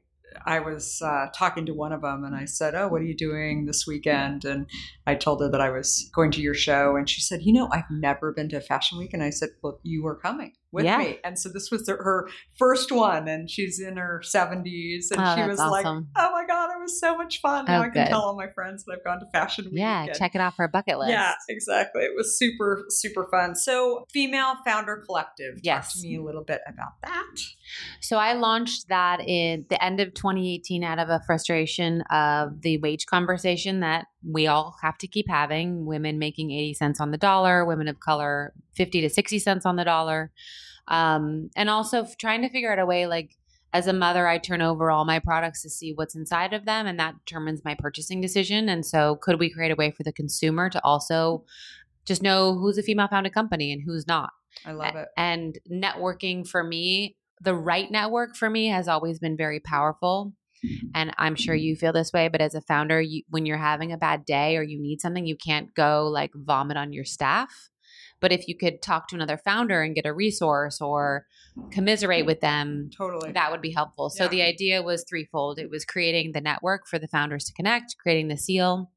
I 0.46 0.60
was 0.60 1.02
uh, 1.02 1.28
talking 1.36 1.66
to 1.66 1.74
one 1.74 1.92
of 1.92 2.02
them, 2.02 2.24
and 2.24 2.34
I 2.34 2.46
said, 2.46 2.74
"Oh, 2.74 2.88
what 2.88 3.02
are 3.02 3.06
you 3.06 3.16
doing 3.16 3.66
this 3.66 3.86
weekend?" 3.86 4.46
And 4.46 4.66
I 5.06 5.16
told 5.16 5.42
her 5.42 5.50
that 5.50 5.62
I 5.62 5.70
was 5.70 6.10
going 6.16 6.32
to 6.32 6.42
your 6.42 6.54
show, 6.54 6.96
and 6.96 7.10
she 7.10 7.20
said, 7.20 7.42
"You 7.44 7.52
know, 7.54 7.68
I've 7.72 7.92
never 7.92 8.32
been 8.32 8.48
to 8.50 8.62
fashion 8.62 8.98
week." 8.98 9.14
And 9.14 9.22
I 9.22 9.30
said, 9.30 9.50
"Well, 9.62 9.80
you 9.84 10.04
were 10.04 10.16
coming 10.16 10.54
with 10.72 10.86
Yeah. 10.86 10.98
me," 11.00 11.20
and 11.24 11.38
so 11.40 11.50
this 11.50 11.70
was 11.72 11.88
her 11.88 12.30
first 12.58 12.92
one, 12.92 13.28
and 13.28 13.50
she's 13.50 13.80
in 13.80 13.98
her 13.98 14.22
seventies, 14.24 15.10
and 15.12 15.22
Oh, 15.22 15.36
she 15.36 15.48
was 15.50 15.60
like, 15.60 15.86
"Oh 15.86 16.06
my 16.16 16.46
god, 16.48 16.61
was 16.82 17.00
so 17.00 17.16
much 17.18 17.40
fun!" 17.42 17.66
Now 17.66 17.80
Oh, 17.80 17.82
I 17.84 17.90
can 17.90 18.04
good. 18.04 18.08
tell 18.10 18.22
all 18.22 18.36
my 18.36 18.48
friends 18.50 18.84
that 18.86 18.94
I've 18.98 19.04
gone 19.04 19.20
to 19.20 19.26
fashion 19.32 19.66
week. 19.66 19.76
Yeah, 19.80 20.04
and- 20.04 20.14
check 20.16 20.36
it 20.36 20.42
off 20.42 20.56
our 20.60 20.68
bucket 20.68 20.98
list. 21.00 21.12
yeah, 21.12 21.34
exactly. 21.50 22.02
It 22.04 22.12
was 22.16 22.38
super, 22.38 22.86
super 22.90 23.28
fun. 23.32 23.56
So, 23.56 24.06
Female 24.12 24.56
Founder 24.66 24.98
Collective. 25.06 25.56
Talk 25.56 25.64
Yes. 25.64 25.94
to 26.02 26.08
me 26.08 26.16
a 26.18 26.22
little 26.24 26.44
bit 26.44 26.62
about 26.68 26.94
that. 27.04 27.26
So 28.02 28.18
I 28.18 28.34
launched 28.34 28.88
that 28.90 29.22
in 29.22 29.66
the 29.70 29.82
end 29.84 30.00
of 30.00 30.14
2018 30.14 30.84
out 30.84 31.00
of 31.00 31.10
a 31.10 31.22
frustration 31.26 32.02
of 32.12 32.62
the 32.62 32.78
wage 32.80 33.06
conversation 33.06 33.80
that 33.82 34.08
we 34.30 34.48
all 34.48 34.76
have 34.82 34.98
to 35.00 35.08
keep 35.08 35.28
having. 35.30 35.86
Women 35.86 36.20
making 36.20 36.52
80 36.52 36.74
cents 36.74 37.00
on 37.00 37.12
the 37.12 37.18
dollar, 37.18 37.64
women 37.66 37.88
of 37.88 38.00
color 38.00 38.54
50 38.76 39.02
to 39.02 39.10
60 39.10 39.40
cents 39.40 39.66
on 39.66 39.76
the 39.78 39.84
dollar. 39.86 40.32
Um, 40.88 41.50
and 41.56 41.70
also 41.70 42.06
trying 42.20 42.42
to 42.42 42.50
figure 42.50 42.72
out 42.72 42.80
a 42.80 42.86
way 42.86 43.06
like 43.08 43.38
as 43.74 43.88
a 43.88 43.94
mother, 43.94 44.28
I 44.28 44.38
turn 44.38 44.62
over 44.62 44.92
all 44.92 45.06
my 45.06 45.20
products 45.20 45.62
to 45.62 45.70
see 45.70 45.94
what's 45.94 46.16
inside 46.16 46.54
of 46.54 46.66
them, 46.66 46.88
and 46.88 47.00
that 47.00 47.16
determines 47.26 47.64
my 47.64 47.76
purchasing 47.76 48.20
decision. 48.20 48.68
And 48.68 48.86
so, 48.86 49.16
could 49.16 49.40
we 49.40 49.50
create 49.50 49.72
a 49.72 49.76
way 49.76 49.92
for 49.92 50.04
the 50.04 50.12
consumer 50.12 50.70
to 50.70 50.82
also 50.84 51.46
just 52.06 52.22
know 52.22 52.54
who's 52.54 52.78
a 52.78 52.84
female 52.84 53.08
founded 53.08 53.34
company 53.34 53.72
and 53.72 53.82
who's 53.86 54.08
not? 54.08 54.32
I 54.66 54.74
love 54.74 54.96
it. 54.96 55.08
And 55.16 55.58
networking 55.72 56.48
for 56.48 56.64
me, 56.64 57.16
the 57.40 57.56
right 57.56 57.90
network 57.90 58.36
for 58.36 58.50
me 58.50 58.68
has 58.68 58.88
always 58.88 59.20
been 59.20 59.38
very 59.38 59.60
powerful. 59.60 60.34
And 60.94 61.12
I'm 61.18 61.36
sure 61.36 61.56
you 61.56 61.76
feel 61.76 61.92
this 61.92 62.14
way, 62.14 62.28
but 62.28 62.40
as 62.40 62.54
a 62.54 62.62
founder, 62.62 63.02
you, 63.02 63.24
when 63.30 63.48
you're 63.48 63.58
having 63.58 63.92
a 63.92 63.98
bad 63.98 64.26
day 64.26 64.58
or 64.58 64.62
you 64.62 64.80
need 64.80 65.02
something, 65.02 65.26
you 65.26 65.36
can't 65.36 65.74
go 65.74 66.08
like 66.08 66.32
vomit 66.36 66.78
on 66.78 66.94
your 66.94 67.06
staff. 67.06 67.71
But 68.22 68.32
if 68.32 68.48
you 68.48 68.56
could 68.56 68.82
talk 68.82 69.08
to 69.10 69.16
another 69.16 69.38
founder 69.38 69.82
and 69.82 69.96
get 69.96 70.06
a 70.06 70.14
resource 70.14 70.80
or 70.80 71.26
commiserate 71.72 72.26
with 72.26 72.40
them, 72.40 72.90
Totally. 72.96 73.32
that 73.34 73.52
would 73.52 73.62
be 73.62 73.72
helpful. 73.72 74.10
So 74.10 74.24
Yeah. 74.26 74.30
the 74.30 74.42
idea 74.44 74.82
was 74.84 75.04
threefold. 75.10 75.60
It 75.60 75.70
was 75.70 75.84
creating 75.84 76.32
the 76.32 76.42
network 76.42 76.88
for 76.88 77.00
the 77.00 77.08
founders 77.08 77.46
to 77.46 77.54
connect, 77.54 77.96
creating 77.98 78.28
the 78.30 78.38
seal, 78.38 78.92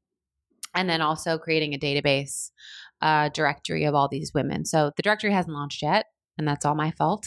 and 0.73 0.89
then 0.89 1.01
also 1.01 1.37
creating 1.37 1.73
a 1.73 1.79
database 1.79 2.51
uh, 3.01 3.29
directory 3.29 3.83
of 3.83 3.93
all 3.95 4.07
these 4.07 4.31
women. 4.33 4.63
So 4.63 4.91
the 4.95 5.03
directory 5.03 5.31
hasn't 5.33 5.53
launched 5.53 5.81
yet, 5.81 6.05
and 6.37 6.47
that's 6.47 6.63
all 6.65 6.75
my 6.75 6.91
fault. 6.91 7.25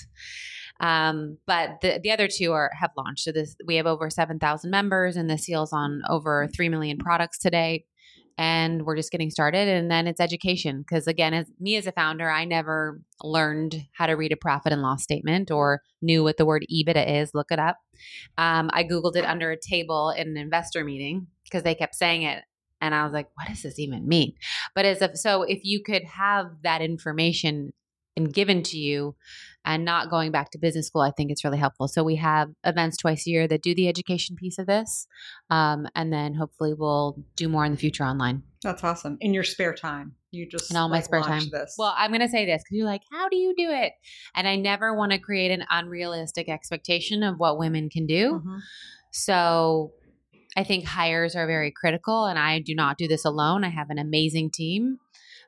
Um, 0.81 1.39
but 1.47 1.81
the 1.83 1.99
the 2.03 2.11
other 2.13 2.29
two 2.29 2.53
are 2.53 2.71
have 2.79 2.93
launched. 2.97 3.25
So 3.25 3.33
this 3.33 3.57
we 3.67 3.77
have 3.77 3.87
over 3.87 4.09
seven 4.11 4.39
thousand 4.39 4.71
members, 4.71 5.17
and 5.17 5.29
the 5.29 5.37
seal's 5.37 5.73
on 5.73 6.03
over 6.09 6.49
three 6.55 6.69
million 6.69 6.99
products 6.99 7.39
today. 7.39 7.85
And 8.39 8.87
we're 8.87 8.97
just 8.97 9.11
getting 9.11 9.31
started. 9.31 9.69
And 9.69 9.91
then 9.91 10.07
it's 10.07 10.21
education 10.21 10.79
because 10.79 11.07
again, 11.07 11.35
as 11.35 11.51
me 11.59 11.77
as 11.77 11.87
a 11.87 11.93
founder, 11.93 12.31
I 12.31 12.45
never 12.45 13.01
learned 13.23 13.85
how 13.93 14.07
to 14.07 14.13
read 14.13 14.33
a 14.33 14.37
profit 14.37 14.73
and 14.73 14.81
loss 14.81 15.03
statement 15.03 15.51
or 15.51 15.83
knew 16.01 16.23
what 16.23 16.37
the 16.37 16.47
word 16.47 16.65
EBITDA 16.73 17.21
is. 17.21 17.33
Look 17.35 17.51
it 17.51 17.59
up. 17.59 17.79
Um, 18.39 18.71
I 18.73 18.85
googled 18.85 19.17
it 19.17 19.25
under 19.25 19.51
a 19.51 19.59
table 19.61 20.11
in 20.11 20.29
an 20.29 20.37
investor 20.37 20.85
meeting 20.85 21.27
because 21.45 21.65
they 21.65 21.75
kept 21.75 21.97
saying 21.97 22.23
it, 22.23 22.45
and 22.81 22.95
I 22.95 23.05
was 23.05 23.13
like, 23.13 23.29
"What 23.35 23.49
does 23.49 23.63
this 23.63 23.79
even 23.79 24.07
mean?" 24.07 24.35
But 24.75 24.85
as 24.85 25.03
if 25.03 25.17
so, 25.17 25.43
if 25.43 25.61
you 25.65 25.83
could 25.83 26.05
have 26.05 26.47
that 26.63 26.81
information 26.81 27.73
and 28.17 28.33
given 28.33 28.63
to 28.65 28.79
you 28.79 29.15
and 29.69 29.85
not 29.85 30.09
going 30.09 30.33
back 30.33 30.51
to 30.51 30.59
business 30.59 30.87
school, 30.87 31.03
I 31.03 31.11
think 31.11 31.31
it's 31.31 31.45
really 31.45 31.59
helpful. 31.59 31.89
So 31.89 32.03
we 32.03 32.17
have 32.17 32.49
events 32.65 32.97
twice 32.97 33.27
a 33.27 33.31
year 33.31 33.47
that 33.49 33.63
do 33.63 33.75
the 33.75 33.87
education 33.87 34.35
piece 34.35 34.59
of 34.59 34.67
this. 34.67 35.07
Um, 35.51 35.87
and 35.95 36.11
then 36.11 36.33
hopefully 36.33 36.73
we'll 36.73 37.23
do 37.37 37.51
more 37.51 37.67
in 37.67 37.73
the 37.73 37.79
future 37.79 38.03
online. 38.03 38.45
That's 38.63 38.83
awesome. 38.83 39.19
In 39.21 39.35
your 39.35 39.45
spare 39.45 39.75
time, 39.75 40.15
you 40.31 40.49
just 40.49 40.71
In 40.71 40.79
all 40.79 40.89
my 40.89 41.01
spare 41.01 41.21
time. 41.21 41.43
This. 41.53 41.75
Well, 41.77 41.95
I'm 41.95 42.11
going 42.11 42.23
to 42.23 42.29
say 42.29 42.47
this 42.47 42.63
because 42.63 42.79
you're 42.79 42.87
like, 42.87 43.03
how 43.13 43.29
do 43.29 43.37
you 43.37 43.55
do 43.59 43.71
it? 43.71 43.93
And 44.35 44.49
I 44.49 44.57
never 44.57 44.97
want 44.97 45.13
to 45.13 45.19
create 45.19 45.51
an 45.51 45.67
unrealistic 45.71 46.49
expectation 46.49 47.23
of 47.23 47.37
what 47.37 47.59
women 47.59 47.91
can 47.91 48.07
do. 48.07 48.41
Mhm. 48.43 48.61
So 49.13 49.93
I 50.57 50.65
think 50.65 50.87
hires 50.87 51.37
are 51.37 51.47
very 51.47 51.71
critical, 51.71 52.25
and 52.25 52.39
I 52.39 52.59
do 52.59 52.75
not 52.75 52.97
do 52.97 53.07
this 53.07 53.27
alone. 53.27 53.65
I 53.65 53.69
have 53.69 53.91
an 53.91 53.99
amazing 53.99 54.51
team. 54.51 54.99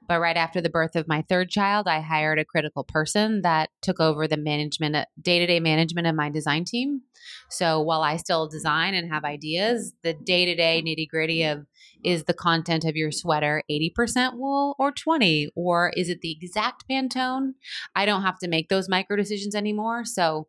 But 0.06 0.20
right 0.20 0.36
after 0.36 0.60
the 0.60 0.70
birth 0.70 0.96
of 0.96 1.06
my 1.06 1.22
third 1.28 1.50
child, 1.50 1.86
I 1.86 2.00
hired 2.00 2.38
a 2.38 2.44
critical 2.44 2.84
person 2.84 3.42
that 3.42 3.70
took 3.80 4.00
over 4.00 4.26
the 4.26 4.36
management, 4.36 4.96
day 5.20 5.38
to 5.38 5.46
day 5.46 5.60
management 5.60 6.06
of 6.06 6.16
my 6.16 6.30
design 6.30 6.64
team. 6.64 7.02
So 7.48 7.80
while 7.80 8.02
I 8.02 8.16
still 8.16 8.48
design 8.48 8.94
and 8.94 9.12
have 9.12 9.24
ideas, 9.24 9.92
the 10.02 10.14
day 10.14 10.46
to 10.46 10.54
day 10.54 10.82
nitty 10.84 11.08
gritty 11.08 11.44
of 11.44 11.66
is 12.04 12.24
the 12.24 12.34
content 12.34 12.84
of 12.84 12.96
your 12.96 13.12
sweater 13.12 13.62
80% 13.70 14.34
wool 14.34 14.74
or 14.78 14.92
20 14.92 15.50
or 15.54 15.92
is 15.96 16.08
it 16.08 16.20
the 16.22 16.32
exact 16.32 16.84
pantone 16.88 17.52
i 17.94 18.06
don't 18.06 18.22
have 18.22 18.38
to 18.38 18.48
make 18.48 18.68
those 18.68 18.88
micro 18.88 19.16
decisions 19.16 19.54
anymore 19.54 20.04
so 20.04 20.48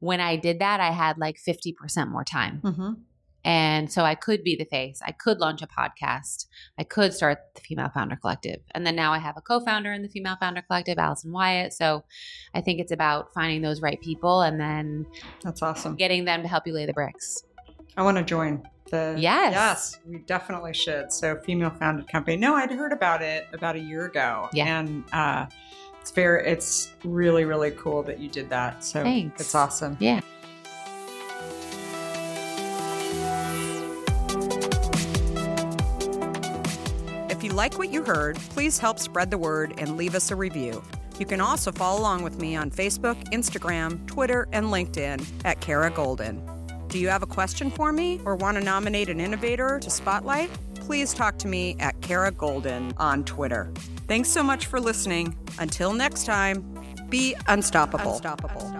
when 0.00 0.20
i 0.20 0.36
did 0.36 0.58
that 0.58 0.80
i 0.80 0.90
had 0.90 1.18
like 1.18 1.36
50% 1.36 2.10
more 2.10 2.24
time 2.24 2.60
Mm-hmm. 2.62 2.92
And 3.44 3.90
so 3.90 4.02
i 4.04 4.14
could 4.14 4.42
be 4.44 4.54
the 4.56 4.64
face 4.64 5.00
i 5.06 5.12
could 5.12 5.38
launch 5.38 5.62
a 5.62 5.66
podcast 5.66 6.46
i 6.78 6.84
could 6.84 7.12
start 7.14 7.38
the 7.54 7.60
female 7.60 7.90
founder 7.92 8.16
collective 8.16 8.60
and 8.72 8.86
then 8.86 8.94
now 8.94 9.12
i 9.12 9.18
have 9.18 9.36
a 9.36 9.40
co-founder 9.40 9.92
in 9.92 10.02
the 10.02 10.08
female 10.08 10.36
founder 10.38 10.62
collective 10.62 10.98
allison 10.98 11.32
wyatt 11.32 11.72
so 11.72 12.04
i 12.54 12.60
think 12.60 12.80
it's 12.80 12.92
about 12.92 13.32
finding 13.32 13.62
those 13.62 13.80
right 13.80 14.00
people 14.00 14.42
and 14.42 14.60
then 14.60 15.06
That's 15.42 15.62
awesome. 15.62 15.96
getting 15.96 16.24
them 16.24 16.42
to 16.42 16.48
help 16.48 16.66
you 16.66 16.72
lay 16.72 16.86
the 16.86 16.92
bricks 16.92 17.42
I 17.96 18.02
want 18.02 18.16
to 18.18 18.22
join 18.22 18.62
the. 18.90 19.16
Yes. 19.18 19.52
Yes, 19.52 19.98
we 20.06 20.18
definitely 20.18 20.72
should. 20.72 21.12
So, 21.12 21.36
female 21.40 21.70
founded 21.70 22.06
company. 22.08 22.36
No, 22.36 22.54
I'd 22.54 22.70
heard 22.70 22.92
about 22.92 23.20
it 23.20 23.48
about 23.52 23.74
a 23.74 23.80
year 23.80 24.06
ago. 24.06 24.48
Yeah. 24.52 24.78
And 24.78 25.04
uh, 25.12 25.46
it's 26.00 26.12
very, 26.12 26.46
it's 26.46 26.92
really, 27.04 27.44
really 27.44 27.72
cool 27.72 28.02
that 28.04 28.20
you 28.20 28.28
did 28.28 28.48
that. 28.50 28.84
So, 28.84 29.02
Thanks. 29.02 29.40
it's 29.40 29.54
awesome. 29.56 29.96
yeah 30.00 30.20
like 37.60 37.76
what 37.76 37.92
you 37.92 38.02
heard, 38.02 38.36
please 38.36 38.78
help 38.78 38.98
spread 38.98 39.30
the 39.30 39.36
word 39.36 39.74
and 39.76 39.98
leave 39.98 40.14
us 40.14 40.30
a 40.30 40.34
review. 40.34 40.82
You 41.18 41.26
can 41.26 41.42
also 41.42 41.70
follow 41.70 42.00
along 42.00 42.22
with 42.22 42.40
me 42.40 42.56
on 42.56 42.70
Facebook, 42.70 43.22
Instagram, 43.34 44.06
Twitter, 44.06 44.48
and 44.52 44.68
LinkedIn 44.68 45.22
at 45.44 45.60
Kara 45.60 45.90
Golden. 45.90 46.40
Do 46.88 46.98
you 46.98 47.08
have 47.08 47.22
a 47.22 47.26
question 47.26 47.70
for 47.70 47.92
me 47.92 48.18
or 48.24 48.34
want 48.34 48.56
to 48.56 48.64
nominate 48.64 49.10
an 49.10 49.20
innovator 49.20 49.78
to 49.78 49.90
spotlight? 49.90 50.48
Please 50.76 51.12
talk 51.12 51.36
to 51.40 51.48
me 51.48 51.76
at 51.80 52.00
Kara 52.00 52.30
Golden 52.30 52.94
on 52.96 53.24
Twitter. 53.24 53.70
Thanks 54.08 54.30
so 54.30 54.42
much 54.42 54.64
for 54.64 54.80
listening. 54.80 55.36
Until 55.58 55.92
next 55.92 56.24
time, 56.24 56.64
be 57.10 57.36
unstoppable. 57.46 58.12
unstoppable. 58.12 58.79